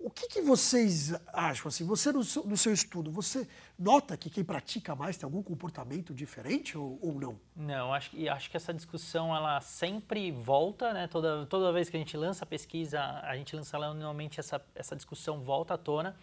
O 0.06 0.12
que, 0.12 0.28
que, 0.28 0.40
vocês 0.40 1.20
acham? 1.34 1.68
Assim, 1.68 1.84
você 1.84 2.12
no 2.12 2.24
seu, 2.24 2.44
no 2.44 2.56
seu, 2.56 2.72
estudo, 2.72 3.10
você 3.10 3.48
nota 3.78 4.16
que 4.16 4.30
quem 4.30 4.44
pratica 4.44 4.96
mais 4.96 5.18
tem 5.18 5.26
algum 5.26 5.42
comportamento 5.42 6.14
diferente 6.14 6.78
ou, 6.78 7.00
ou, 7.02 7.20
não? 7.20 7.40
Não, 7.56 7.92
acho 7.92 8.12
que, 8.12 8.30
acho 8.30 8.52
que 8.52 8.56
essa 8.56 8.72
discussão 8.72 9.36
ela 9.36 9.60
sempre 9.62 10.32
volta, 10.32 10.94
né? 10.94 11.08
Toda, 11.08 11.48
toda 11.48 11.74
vez 11.74 11.90
que 11.90 11.98
a 11.98 12.00
gente 12.00 12.16
lança 12.16 12.44
a 12.44 12.48
pesquisa, 12.48 13.02
a 13.02 13.36
gente 13.36 13.56
lança 13.56 13.78
ela, 13.78 13.96
normalmente 13.96 14.40
essa, 14.40 14.64
essa 14.76 14.96
discussão 14.96 15.42
volta 15.42 15.74
à 15.74 15.78
tona. 15.78 16.16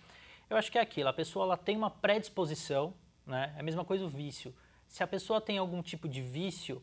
Eu 0.48 0.56
acho 0.56 0.70
que 0.70 0.78
é 0.78 0.80
aquilo, 0.80 1.08
a 1.08 1.12
pessoa 1.12 1.44
ela 1.44 1.56
tem 1.56 1.76
uma 1.76 1.90
predisposição, 1.90 2.94
né? 3.26 3.52
É 3.56 3.60
a 3.60 3.64
mesma 3.64 3.84
coisa 3.84 4.04
o 4.04 4.08
vício. 4.08 4.54
Se 4.86 5.02
a 5.02 5.08
pessoa 5.08 5.40
tem 5.40 5.58
algum 5.58 5.82
tipo 5.82 6.08
de 6.08 6.22
vício, 6.22 6.80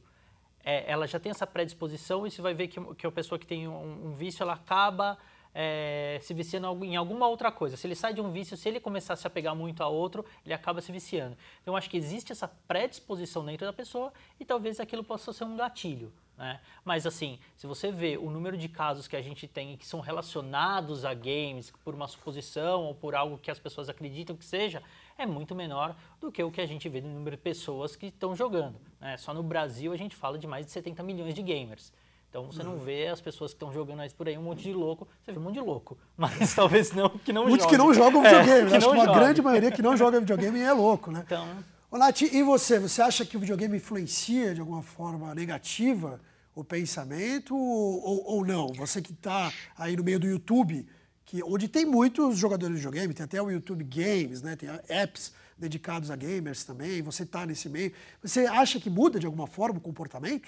é, 0.66 0.92
ela 0.92 1.08
já 1.08 1.18
tem 1.18 1.30
essa 1.30 1.48
predisposição 1.48 2.28
e 2.28 2.32
você 2.32 2.42
vai 2.42 2.54
ver 2.54 2.68
que, 2.68 2.96
que 2.96 3.08
a 3.08 3.12
pessoa 3.12 3.40
que 3.40 3.48
tem 3.48 3.70
um, 3.70 4.08
um 4.08 4.12
vício, 4.12 4.44
ela 4.44 4.56
acaba 4.56 5.18
é, 5.54 6.20
se 6.22 6.34
viciando 6.34 6.86
em 6.86 6.96
alguma 6.96 7.28
outra 7.28 7.52
coisa. 7.52 7.76
Se 7.76 7.88
ele 7.88 7.96
sai 7.96 8.14
de 8.14 8.22
um 8.22 8.32
vício, 8.32 8.56
se 8.56 8.70
ele 8.70 8.80
começar 8.80 9.14
a 9.14 9.18
se 9.18 9.28
apegar 9.28 9.56
muito 9.56 9.82
a 9.84 9.88
outro, 9.88 10.26
ele 10.46 10.54
acaba 10.54 10.82
se 10.82 10.92
viciando. 10.92 11.38
Então, 11.62 11.76
acho 11.76 11.90
que 11.90 11.98
existe 11.98 12.32
essa 12.32 12.48
predisposição 12.68 13.46
dentro 13.46 13.66
da 13.66 13.74
pessoa 13.74 14.14
e 14.40 14.46
talvez 14.46 14.80
aquilo 14.80 15.04
possa 15.04 15.34
ser 15.34 15.44
um 15.44 15.56
gatilho. 15.56 16.12
Né? 16.40 16.58
Mas 16.86 17.06
assim, 17.06 17.38
se 17.58 17.68
você 17.68 17.92
vê 17.92 18.18
o 18.18 18.32
número 18.32 18.58
de 18.58 18.70
casos 18.70 19.10
que 19.10 19.16
a 19.18 19.22
gente 19.22 19.46
tem 19.46 19.76
que 19.76 19.86
são 19.86 20.00
relacionados 20.00 21.04
a 21.04 21.14
games 21.14 21.70
por 21.84 21.94
uma 21.94 22.08
suposição 22.08 22.86
ou 22.86 22.96
por 22.96 23.14
algo 23.14 23.38
que 23.38 23.52
as 23.52 23.60
pessoas 23.60 23.90
acreditam 23.90 24.38
que 24.38 24.46
seja, 24.46 24.82
é 25.18 25.26
muito 25.26 25.54
menor 25.54 25.98
do 26.22 26.32
que 26.32 26.42
o 26.42 26.50
que 26.50 26.62
a 26.62 26.66
gente 26.66 26.88
vê 26.88 27.02
no 27.02 27.10
número 27.10 27.36
de 27.36 27.44
pessoas 27.44 27.98
que 27.98 28.06
estão 28.06 28.34
jogando. 28.34 28.80
Né? 29.02 29.18
Só 29.18 29.34
no 29.34 29.44
Brasil 29.44 29.92
a 29.92 29.98
gente 29.98 30.16
fala 30.16 30.38
de 30.38 30.48
mais 30.48 30.66
de 30.66 30.72
70 30.72 31.04
milhões 31.04 31.34
de 31.34 31.42
gamers. 31.44 31.92
Então 32.30 32.46
você 32.46 32.62
não 32.62 32.78
vê 32.78 33.08
as 33.08 33.20
pessoas 33.20 33.52
que 33.52 33.56
estão 33.56 33.74
jogando 33.74 34.02
aí 34.02 34.10
por 34.12 34.28
aí 34.28 34.38
um 34.38 34.44
monte 34.44 34.62
de 34.64 34.74
louco, 34.74 35.08
você 35.26 35.32
vê 35.32 35.40
um 35.40 35.42
monte 35.42 35.56
de 35.56 35.62
louco, 35.62 35.98
mas 36.16 36.54
talvez 36.54 36.92
não 36.92 37.10
que 37.10 37.34
não 37.34 37.44
Muitos 37.48 37.64
jogue. 37.66 37.76
que 37.76 37.78
não 37.78 37.94
jogam 37.94 38.22
videogame, 38.22 38.72
É, 38.72 38.78
acho 38.78 38.88
que 38.88 38.96
uma 38.96 39.06
jogue. 39.06 39.20
grande 39.20 39.42
maioria 39.42 39.72
que 39.72 39.82
não 39.82 39.98
joga 39.98 40.20
videogame 40.20 40.60
é 40.60 40.72
louco, 40.72 41.12
né? 41.12 41.24
Então, 41.26 41.48
Ô, 41.92 41.98
Nath, 41.98 42.22
e 42.22 42.44
você? 42.44 42.78
Você 42.78 43.02
acha 43.02 43.26
que 43.26 43.36
o 43.36 43.40
videogame 43.40 43.78
influencia 43.78 44.54
de 44.54 44.60
alguma 44.62 44.84
forma 44.84 45.34
negativa 45.34 46.22
o 46.54 46.64
pensamento 46.64 47.58
ou, 47.58 48.24
ou 48.28 48.46
não? 48.46 48.68
Você 48.74 49.02
que 49.02 49.12
está 49.12 49.52
aí 49.76 49.96
no 49.98 50.04
meio 50.04 50.20
do 50.20 50.28
YouTube, 50.28 50.88
que, 51.26 51.42
onde 51.44 51.68
tem 51.68 51.86
muitos 51.86 52.38
jogadores 52.38 52.76
de 52.76 52.82
videogame, 52.82 53.12
tem 53.12 53.24
até 53.24 53.42
o 53.42 53.50
YouTube 53.50 53.84
Games, 53.86 54.44
né? 54.44 54.56
tem 54.56 54.70
apps 54.88 55.34
dedicados 55.58 56.12
a 56.12 56.16
gamers 56.16 56.64
também, 56.64 57.02
você 57.02 57.24
está 57.24 57.44
nesse 57.44 57.68
meio. 57.68 57.92
Você 58.22 58.46
acha 58.46 58.80
que 58.80 58.90
muda 58.90 59.20
de 59.20 59.26
alguma 59.26 59.48
forma 59.48 59.80
o 59.80 59.82
comportamento? 59.82 60.48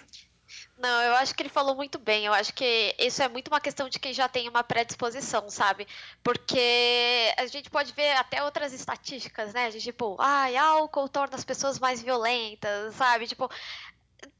Não, 0.77 1.01
eu 1.03 1.15
acho 1.15 1.35
que 1.35 1.43
ele 1.43 1.49
falou 1.49 1.75
muito 1.75 1.99
bem. 1.99 2.25
Eu 2.25 2.33
acho 2.33 2.53
que 2.53 2.95
isso 2.99 3.21
é 3.21 3.29
muito 3.29 3.49
uma 3.49 3.61
questão 3.61 3.87
de 3.87 3.99
quem 3.99 4.13
já 4.13 4.27
tem 4.27 4.49
uma 4.49 4.63
predisposição, 4.63 5.49
sabe? 5.49 5.87
Porque 6.23 7.33
a 7.37 7.45
gente 7.45 7.69
pode 7.69 7.93
ver 7.93 8.11
até 8.13 8.43
outras 8.43 8.73
estatísticas, 8.73 9.53
né? 9.53 9.69
De 9.69 9.79
tipo, 9.79 10.15
ai, 10.19 10.55
álcool 10.57 11.07
torna 11.09 11.35
as 11.35 11.45
pessoas 11.45 11.79
mais 11.79 12.01
violentas, 12.01 12.95
sabe? 12.95 13.27
Tipo, 13.27 13.49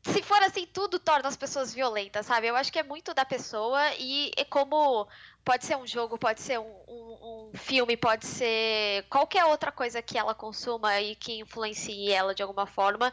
se 0.04 0.22
for 0.24 0.42
assim, 0.44 0.66
tudo 0.66 1.00
torna 1.00 1.28
as 1.28 1.38
pessoas 1.38 1.74
violentas, 1.74 2.26
sabe? 2.26 2.48
Eu 2.48 2.56
acho 2.56 2.72
que 2.72 2.80
é 2.80 2.84
muito 2.84 3.14
da 3.14 3.26
pessoa 3.26 3.80
e 4.00 4.32
é 4.36 4.44
como 4.44 5.08
pode 5.44 5.66
ser 5.66 5.76
um 5.78 5.88
jogo, 5.88 6.18
pode 6.18 6.42
ser 6.42 6.60
um, 6.60 6.84
um, 6.88 7.50
um 7.52 7.58
filme, 7.58 7.98
pode 7.98 8.26
ser 8.26 9.06
qualquer 9.10 9.46
outra 9.46 9.72
coisa 9.72 10.02
que 10.02 10.18
ela 10.18 10.34
consuma 10.34 11.00
e 11.02 11.16
que 11.16 11.40
influencie 11.40 12.12
ela 12.12 12.34
de 12.34 12.44
alguma 12.44 12.66
forma, 12.66 13.12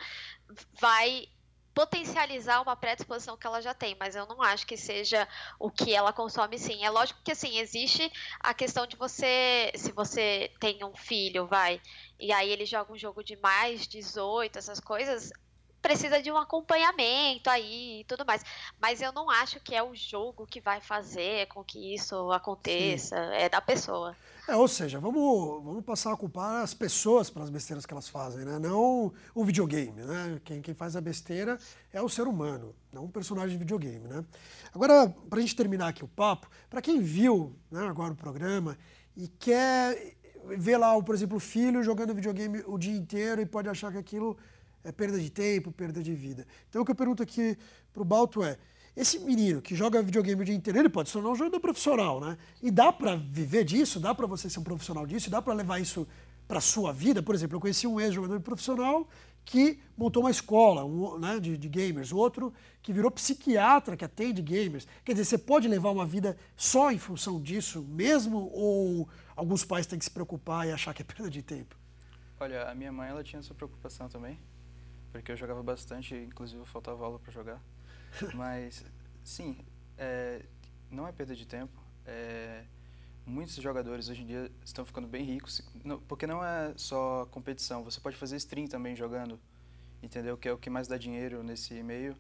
vai 0.80 1.28
potencializar 1.78 2.60
uma 2.60 2.74
predisposição 2.74 3.36
que 3.36 3.46
ela 3.46 3.62
já 3.62 3.72
tem, 3.72 3.96
mas 4.00 4.16
eu 4.16 4.26
não 4.26 4.42
acho 4.42 4.66
que 4.66 4.76
seja 4.76 5.28
o 5.60 5.70
que 5.70 5.94
ela 5.94 6.12
consome 6.12 6.58
sim. 6.58 6.84
É 6.84 6.90
lógico 6.90 7.20
que 7.22 7.30
assim, 7.30 7.60
existe 7.60 8.10
a 8.40 8.52
questão 8.52 8.84
de 8.84 8.96
você, 8.96 9.70
se 9.76 9.92
você 9.92 10.50
tem 10.58 10.84
um 10.84 10.96
filho, 10.96 11.46
vai, 11.46 11.80
e 12.18 12.32
aí 12.32 12.50
ele 12.50 12.66
joga 12.66 12.92
um 12.92 12.98
jogo 12.98 13.22
de 13.22 13.36
mais 13.36 13.86
18, 13.86 14.58
essas 14.58 14.80
coisas, 14.80 15.30
precisa 15.80 16.20
de 16.20 16.32
um 16.32 16.36
acompanhamento 16.36 17.48
aí 17.48 18.00
e 18.00 18.04
tudo 18.06 18.26
mais. 18.26 18.42
Mas 18.80 19.00
eu 19.00 19.12
não 19.12 19.30
acho 19.30 19.60
que 19.60 19.72
é 19.72 19.80
o 19.80 19.94
jogo 19.94 20.48
que 20.48 20.60
vai 20.60 20.80
fazer 20.80 21.46
com 21.46 21.62
que 21.62 21.94
isso 21.94 22.32
aconteça, 22.32 23.14
é 23.34 23.48
da 23.48 23.60
pessoa. 23.60 24.16
É, 24.48 24.56
ou 24.56 24.66
seja, 24.66 24.98
vamos, 24.98 25.62
vamos 25.62 25.84
passar 25.84 26.10
a 26.10 26.16
culpar 26.16 26.62
as 26.62 26.72
pessoas 26.72 27.28
pelas 27.28 27.50
besteiras 27.50 27.84
que 27.84 27.92
elas 27.92 28.08
fazem, 28.08 28.46
né? 28.46 28.58
Não 28.58 29.12
o 29.34 29.44
videogame, 29.44 30.00
né? 30.00 30.40
Quem, 30.42 30.62
quem 30.62 30.72
faz 30.72 30.96
a 30.96 31.02
besteira 31.02 31.58
é 31.92 32.00
o 32.00 32.08
ser 32.08 32.26
humano, 32.26 32.74
não 32.90 33.04
um 33.04 33.10
personagem 33.10 33.50
de 33.50 33.58
videogame, 33.58 34.08
né? 34.08 34.24
Agora, 34.74 35.06
para 35.28 35.38
a 35.38 35.42
gente 35.42 35.54
terminar 35.54 35.88
aqui 35.88 36.02
o 36.02 36.08
papo, 36.08 36.48
para 36.70 36.80
quem 36.80 36.98
viu 36.98 37.54
né, 37.70 37.86
agora 37.88 38.14
o 38.14 38.16
programa 38.16 38.78
e 39.14 39.28
quer 39.28 40.16
ver 40.56 40.78
lá, 40.78 40.98
por 41.02 41.14
exemplo, 41.14 41.36
o 41.36 41.40
filho 41.40 41.82
jogando 41.82 42.14
videogame 42.14 42.62
o 42.66 42.78
dia 42.78 42.96
inteiro 42.96 43.42
e 43.42 43.44
pode 43.44 43.68
achar 43.68 43.92
que 43.92 43.98
aquilo 43.98 44.34
é 44.82 44.90
perda 44.90 45.20
de 45.20 45.28
tempo, 45.28 45.70
perda 45.70 46.02
de 46.02 46.14
vida. 46.14 46.46
Então, 46.70 46.80
o 46.80 46.86
que 46.86 46.90
eu 46.90 46.96
pergunto 46.96 47.22
aqui 47.22 47.54
para 47.92 48.00
o 48.00 48.04
Balto 48.04 48.42
é, 48.42 48.56
esse 48.98 49.20
menino 49.20 49.62
que 49.62 49.76
joga 49.76 50.02
videogame 50.02 50.42
o 50.42 50.44
dia 50.44 50.54
inteiro, 50.54 50.76
ele 50.76 50.88
pode 50.88 51.08
se 51.08 51.12
tornar 51.12 51.30
um 51.30 51.36
jogador 51.36 51.60
profissional, 51.60 52.20
né? 52.20 52.36
E 52.60 52.68
dá 52.68 52.92
para 52.92 53.14
viver 53.14 53.62
disso, 53.62 54.00
dá 54.00 54.12
para 54.12 54.26
você 54.26 54.50
ser 54.50 54.58
um 54.58 54.64
profissional 54.64 55.06
disso, 55.06 55.30
dá 55.30 55.40
para 55.40 55.54
levar 55.54 55.78
isso 55.78 56.04
para 56.48 56.60
sua 56.60 56.92
vida. 56.92 57.22
Por 57.22 57.32
exemplo, 57.32 57.56
eu 57.56 57.60
conheci 57.60 57.86
um 57.86 58.00
ex-jogador 58.00 58.40
profissional 58.40 59.06
que 59.44 59.80
montou 59.96 60.24
uma 60.24 60.32
escola 60.32 60.84
um, 60.84 61.16
né, 61.16 61.38
de, 61.38 61.56
de, 61.56 61.68
gamers, 61.68 62.12
outro 62.12 62.52
que 62.82 62.92
virou 62.92 63.08
psiquiatra 63.08 63.96
que 63.96 64.04
atende 64.04 64.42
gamers. 64.42 64.86
Quer 65.04 65.12
dizer, 65.12 65.26
você 65.26 65.38
pode 65.38 65.68
levar 65.68 65.90
uma 65.90 66.04
vida 66.04 66.36
só 66.56 66.90
em 66.90 66.98
função 66.98 67.40
disso 67.40 67.82
mesmo 67.82 68.50
ou 68.52 69.08
alguns 69.36 69.64
pais 69.64 69.86
têm 69.86 69.98
que 69.98 70.04
se 70.04 70.10
preocupar 70.10 70.66
e 70.66 70.72
achar 70.72 70.92
que 70.92 71.02
é 71.02 71.04
perda 71.04 71.30
de 71.30 71.40
tempo? 71.40 71.76
Olha, 72.40 72.68
a 72.68 72.74
minha 72.74 72.90
mãe 72.90 73.08
ela 73.08 73.22
tinha 73.22 73.38
essa 73.38 73.54
preocupação 73.54 74.08
também, 74.08 74.40
porque 75.12 75.30
eu 75.30 75.36
jogava 75.36 75.62
bastante, 75.62 76.16
inclusive 76.16 76.64
faltava 76.66 77.04
aula 77.04 77.20
para 77.20 77.32
jogar. 77.32 77.62
Mas, 78.34 78.84
sim, 79.22 79.58
é, 79.96 80.44
não 80.90 81.06
é 81.06 81.12
perda 81.12 81.34
de 81.34 81.46
tempo. 81.46 81.78
É, 82.04 82.64
muitos 83.26 83.54
jogadores 83.56 84.08
hoje 84.08 84.22
em 84.22 84.26
dia 84.26 84.50
estão 84.64 84.84
ficando 84.84 85.06
bem 85.06 85.24
ricos, 85.24 85.60
porque 86.06 86.26
não 86.26 86.44
é 86.44 86.72
só 86.76 87.26
competição, 87.26 87.84
você 87.84 88.00
pode 88.00 88.16
fazer 88.16 88.36
stream 88.36 88.66
também 88.66 88.96
jogando, 88.96 89.38
entendeu? 90.02 90.36
Que 90.36 90.48
é 90.48 90.52
o 90.52 90.58
que 90.58 90.70
mais 90.70 90.88
dá 90.88 90.96
dinheiro 90.96 91.42
nesse 91.42 91.82
meio. 91.82 92.16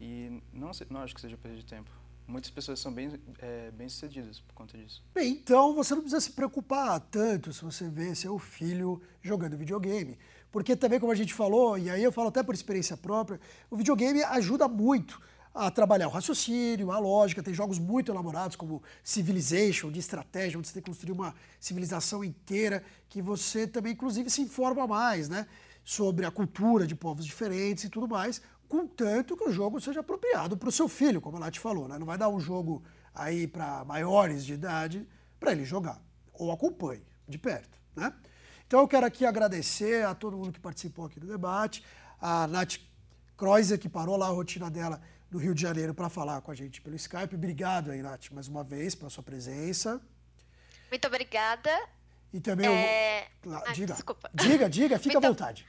E 0.00 0.42
não, 0.52 0.72
não 0.90 1.00
acho 1.00 1.14
que 1.14 1.20
seja 1.20 1.36
perda 1.36 1.56
de 1.56 1.64
tempo. 1.64 1.90
Muitas 2.26 2.50
pessoas 2.50 2.80
são 2.80 2.92
bem, 2.92 3.12
é, 3.38 3.70
bem 3.70 3.88
sucedidas 3.88 4.40
por 4.40 4.54
conta 4.54 4.78
disso. 4.78 5.02
Bem, 5.14 5.32
então 5.32 5.74
você 5.74 5.94
não 5.94 6.02
precisa 6.02 6.20
se 6.20 6.32
preocupar 6.32 6.98
tanto 7.00 7.52
se 7.52 7.62
você 7.62 7.88
vê 7.88 8.14
seu 8.14 8.38
filho 8.38 9.00
jogando 9.22 9.56
videogame. 9.56 10.18
Porque 10.50 10.74
também, 10.74 10.98
como 11.00 11.12
a 11.12 11.16
gente 11.16 11.34
falou, 11.34 11.76
e 11.76 11.90
aí 11.90 12.02
eu 12.02 12.12
falo 12.12 12.28
até 12.28 12.42
por 12.42 12.54
experiência 12.54 12.96
própria, 12.96 13.40
o 13.70 13.76
videogame 13.76 14.22
ajuda 14.22 14.68
muito 14.68 15.20
a 15.54 15.70
trabalhar 15.70 16.08
o 16.08 16.10
raciocínio, 16.10 16.90
a 16.90 16.98
lógica. 16.98 17.42
Tem 17.42 17.52
jogos 17.52 17.78
muito 17.78 18.10
elaborados, 18.10 18.56
como 18.56 18.82
Civilization, 19.02 19.90
de 19.92 20.00
estratégia, 20.00 20.58
onde 20.58 20.66
você 20.66 20.74
tem 20.74 20.82
que 20.82 20.90
construir 20.90 21.12
uma 21.12 21.34
civilização 21.60 22.24
inteira, 22.24 22.82
que 23.08 23.20
você 23.20 23.66
também, 23.66 23.92
inclusive, 23.92 24.30
se 24.30 24.40
informa 24.40 24.86
mais, 24.86 25.28
né? 25.28 25.46
Sobre 25.84 26.24
a 26.24 26.30
cultura 26.30 26.86
de 26.86 26.96
povos 26.96 27.26
diferentes 27.26 27.84
e 27.84 27.88
tudo 27.90 28.08
mais, 28.08 28.40
contanto 28.66 29.36
que 29.36 29.44
o 29.44 29.52
jogo 29.52 29.80
seja 29.80 30.00
apropriado 30.00 30.56
para 30.56 30.68
o 30.68 30.72
seu 30.72 30.88
filho, 30.88 31.20
como 31.20 31.36
a 31.36 31.40
Nath 31.40 31.58
falou, 31.58 31.86
né? 31.86 31.98
Não 31.98 32.06
vai 32.06 32.16
dar 32.16 32.28
um 32.30 32.40
jogo 32.40 32.82
aí 33.14 33.46
para 33.46 33.84
maiores 33.84 34.44
de 34.44 34.54
idade 34.54 35.06
para 35.38 35.52
ele 35.52 35.64
jogar. 35.64 36.02
Ou 36.32 36.50
acompanhe 36.50 37.04
de 37.28 37.38
perto, 37.38 37.78
né? 37.94 38.12
Então 38.66 38.80
eu 38.80 38.88
quero 38.88 39.06
aqui 39.06 39.26
agradecer 39.26 40.04
a 40.04 40.14
todo 40.14 40.36
mundo 40.36 40.52
que 40.52 40.58
participou 40.58 41.04
aqui 41.04 41.20
do 41.20 41.26
debate, 41.26 41.84
a 42.20 42.46
Nath 42.46 42.76
Kreuzer, 43.36 43.78
que 43.78 43.88
parou 43.88 44.16
lá 44.16 44.26
a 44.26 44.30
rotina 44.30 44.70
dela 44.70 45.00
do 45.30 45.38
Rio 45.38 45.54
de 45.54 45.60
Janeiro 45.60 45.92
para 45.92 46.08
falar 46.08 46.40
com 46.40 46.50
a 46.50 46.54
gente 46.54 46.80
pelo 46.80 46.96
Skype. 46.96 47.34
Obrigado 47.34 47.90
aí, 47.90 48.00
Nath, 48.02 48.30
mais 48.30 48.48
uma 48.48 48.64
vez 48.64 48.94
pela 48.94 49.10
sua 49.10 49.22
presença. 49.22 50.00
Muito 50.90 51.06
obrigada. 51.06 51.70
E 52.34 52.40
também 52.40 52.66
é... 52.66 53.28
eu... 53.44 53.54
ah, 53.54 53.72
diga, 53.72 53.94
desculpa. 53.94 54.28
diga, 54.34 54.68
diga, 54.68 54.98
fica 54.98 55.14
Muito... 55.14 55.24
à 55.24 55.28
vontade. 55.28 55.64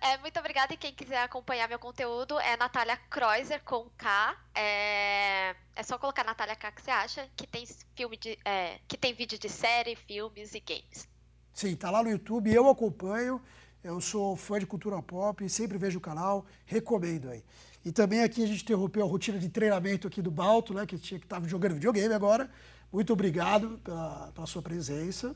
É, 0.00 0.16
muito 0.18 0.38
obrigada 0.38 0.72
e 0.72 0.76
quem 0.76 0.94
quiser 0.94 1.20
acompanhar 1.20 1.68
meu 1.68 1.80
conteúdo 1.80 2.38
é 2.38 2.56
Natália 2.56 2.96
Kreuzer 3.10 3.60
com 3.64 3.90
K. 3.98 4.36
É, 4.54 5.56
é 5.74 5.82
só 5.82 5.98
colocar 5.98 6.22
Natália 6.22 6.54
K 6.54 6.70
que 6.70 6.80
você 6.80 6.92
acha 6.92 7.28
que 7.36 7.44
tem 7.44 7.66
filme 7.96 8.16
de, 8.16 8.38
é, 8.44 8.78
que 8.86 8.96
tem 8.96 9.12
vídeo 9.12 9.36
de 9.36 9.48
série, 9.48 9.96
filmes 9.96 10.54
e 10.54 10.60
games. 10.60 11.08
Sim, 11.52 11.74
tá 11.74 11.90
lá 11.90 12.04
no 12.04 12.10
YouTube, 12.10 12.54
eu 12.54 12.68
acompanho. 12.68 13.42
Eu 13.82 14.00
sou 14.00 14.36
fã 14.36 14.60
de 14.60 14.66
cultura 14.66 15.02
pop, 15.02 15.46
sempre 15.48 15.76
vejo 15.76 15.98
o 15.98 16.00
canal, 16.00 16.46
recomendo 16.64 17.30
aí. 17.30 17.44
E 17.84 17.90
também 17.90 18.22
aqui 18.22 18.44
a 18.44 18.46
gente 18.46 18.62
interrompeu 18.62 19.04
a 19.04 19.08
rotina 19.08 19.40
de 19.40 19.48
treinamento 19.48 20.06
aqui 20.06 20.22
do 20.22 20.30
Balto, 20.30 20.72
né, 20.72 20.86
que 20.86 20.96
tinha 20.98 21.18
que 21.18 21.26
estava 21.26 21.48
jogando 21.48 21.74
videogame 21.74 22.14
agora. 22.14 22.48
Muito 22.92 23.12
obrigado 23.12 23.80
pela, 23.82 24.30
pela 24.32 24.46
sua 24.46 24.62
presença. 24.62 25.34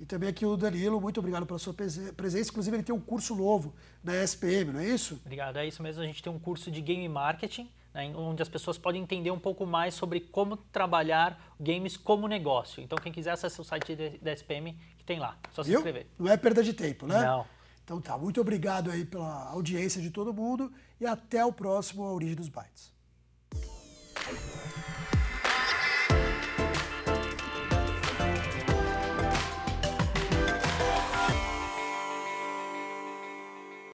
E 0.00 0.06
também 0.06 0.30
aqui 0.30 0.46
o 0.46 0.56
Danilo, 0.56 0.98
muito 0.98 1.20
obrigado 1.20 1.44
pela 1.44 1.58
sua 1.58 1.74
presença. 1.74 2.50
Inclusive, 2.50 2.74
ele 2.74 2.82
tem 2.82 2.94
um 2.94 3.00
curso 3.00 3.36
novo 3.36 3.74
na 4.02 4.14
SPM, 4.24 4.72
não 4.72 4.80
é 4.80 4.86
isso? 4.86 5.20
Obrigado, 5.22 5.58
é 5.58 5.66
isso 5.68 5.82
mesmo. 5.82 6.02
A 6.02 6.06
gente 6.06 6.22
tem 6.22 6.32
um 6.32 6.38
curso 6.38 6.70
de 6.70 6.80
game 6.80 7.06
marketing, 7.06 7.70
né, 7.92 8.10
onde 8.16 8.40
as 8.40 8.48
pessoas 8.48 8.78
podem 8.78 9.02
entender 9.02 9.30
um 9.30 9.38
pouco 9.38 9.66
mais 9.66 9.92
sobre 9.92 10.20
como 10.20 10.56
trabalhar 10.56 11.54
games 11.60 11.98
como 11.98 12.26
negócio. 12.26 12.82
Então, 12.82 12.96
quem 12.96 13.12
quiser 13.12 13.32
acessar 13.32 13.60
o 13.60 13.64
site 13.64 13.94
da 14.22 14.32
SPM, 14.32 14.74
que 14.96 15.04
tem 15.04 15.18
lá. 15.18 15.36
Só 15.52 15.62
se 15.62 15.68
Viu? 15.68 15.80
inscrever. 15.80 16.06
Não 16.18 16.32
é 16.32 16.36
perda 16.38 16.62
de 16.64 16.72
tempo, 16.72 17.06
né? 17.06 17.20
Não. 17.22 17.44
Então 17.84 18.00
tá, 18.00 18.16
muito 18.16 18.40
obrigado 18.40 18.90
aí 18.90 19.04
pela 19.04 19.50
audiência 19.50 20.00
de 20.00 20.10
todo 20.10 20.32
mundo 20.32 20.72
e 20.98 21.04
até 21.04 21.44
o 21.44 21.52
próximo 21.52 22.04
A 22.04 22.12
Origem 22.12 22.36
dos 22.36 22.48
Bytes. 22.48 22.90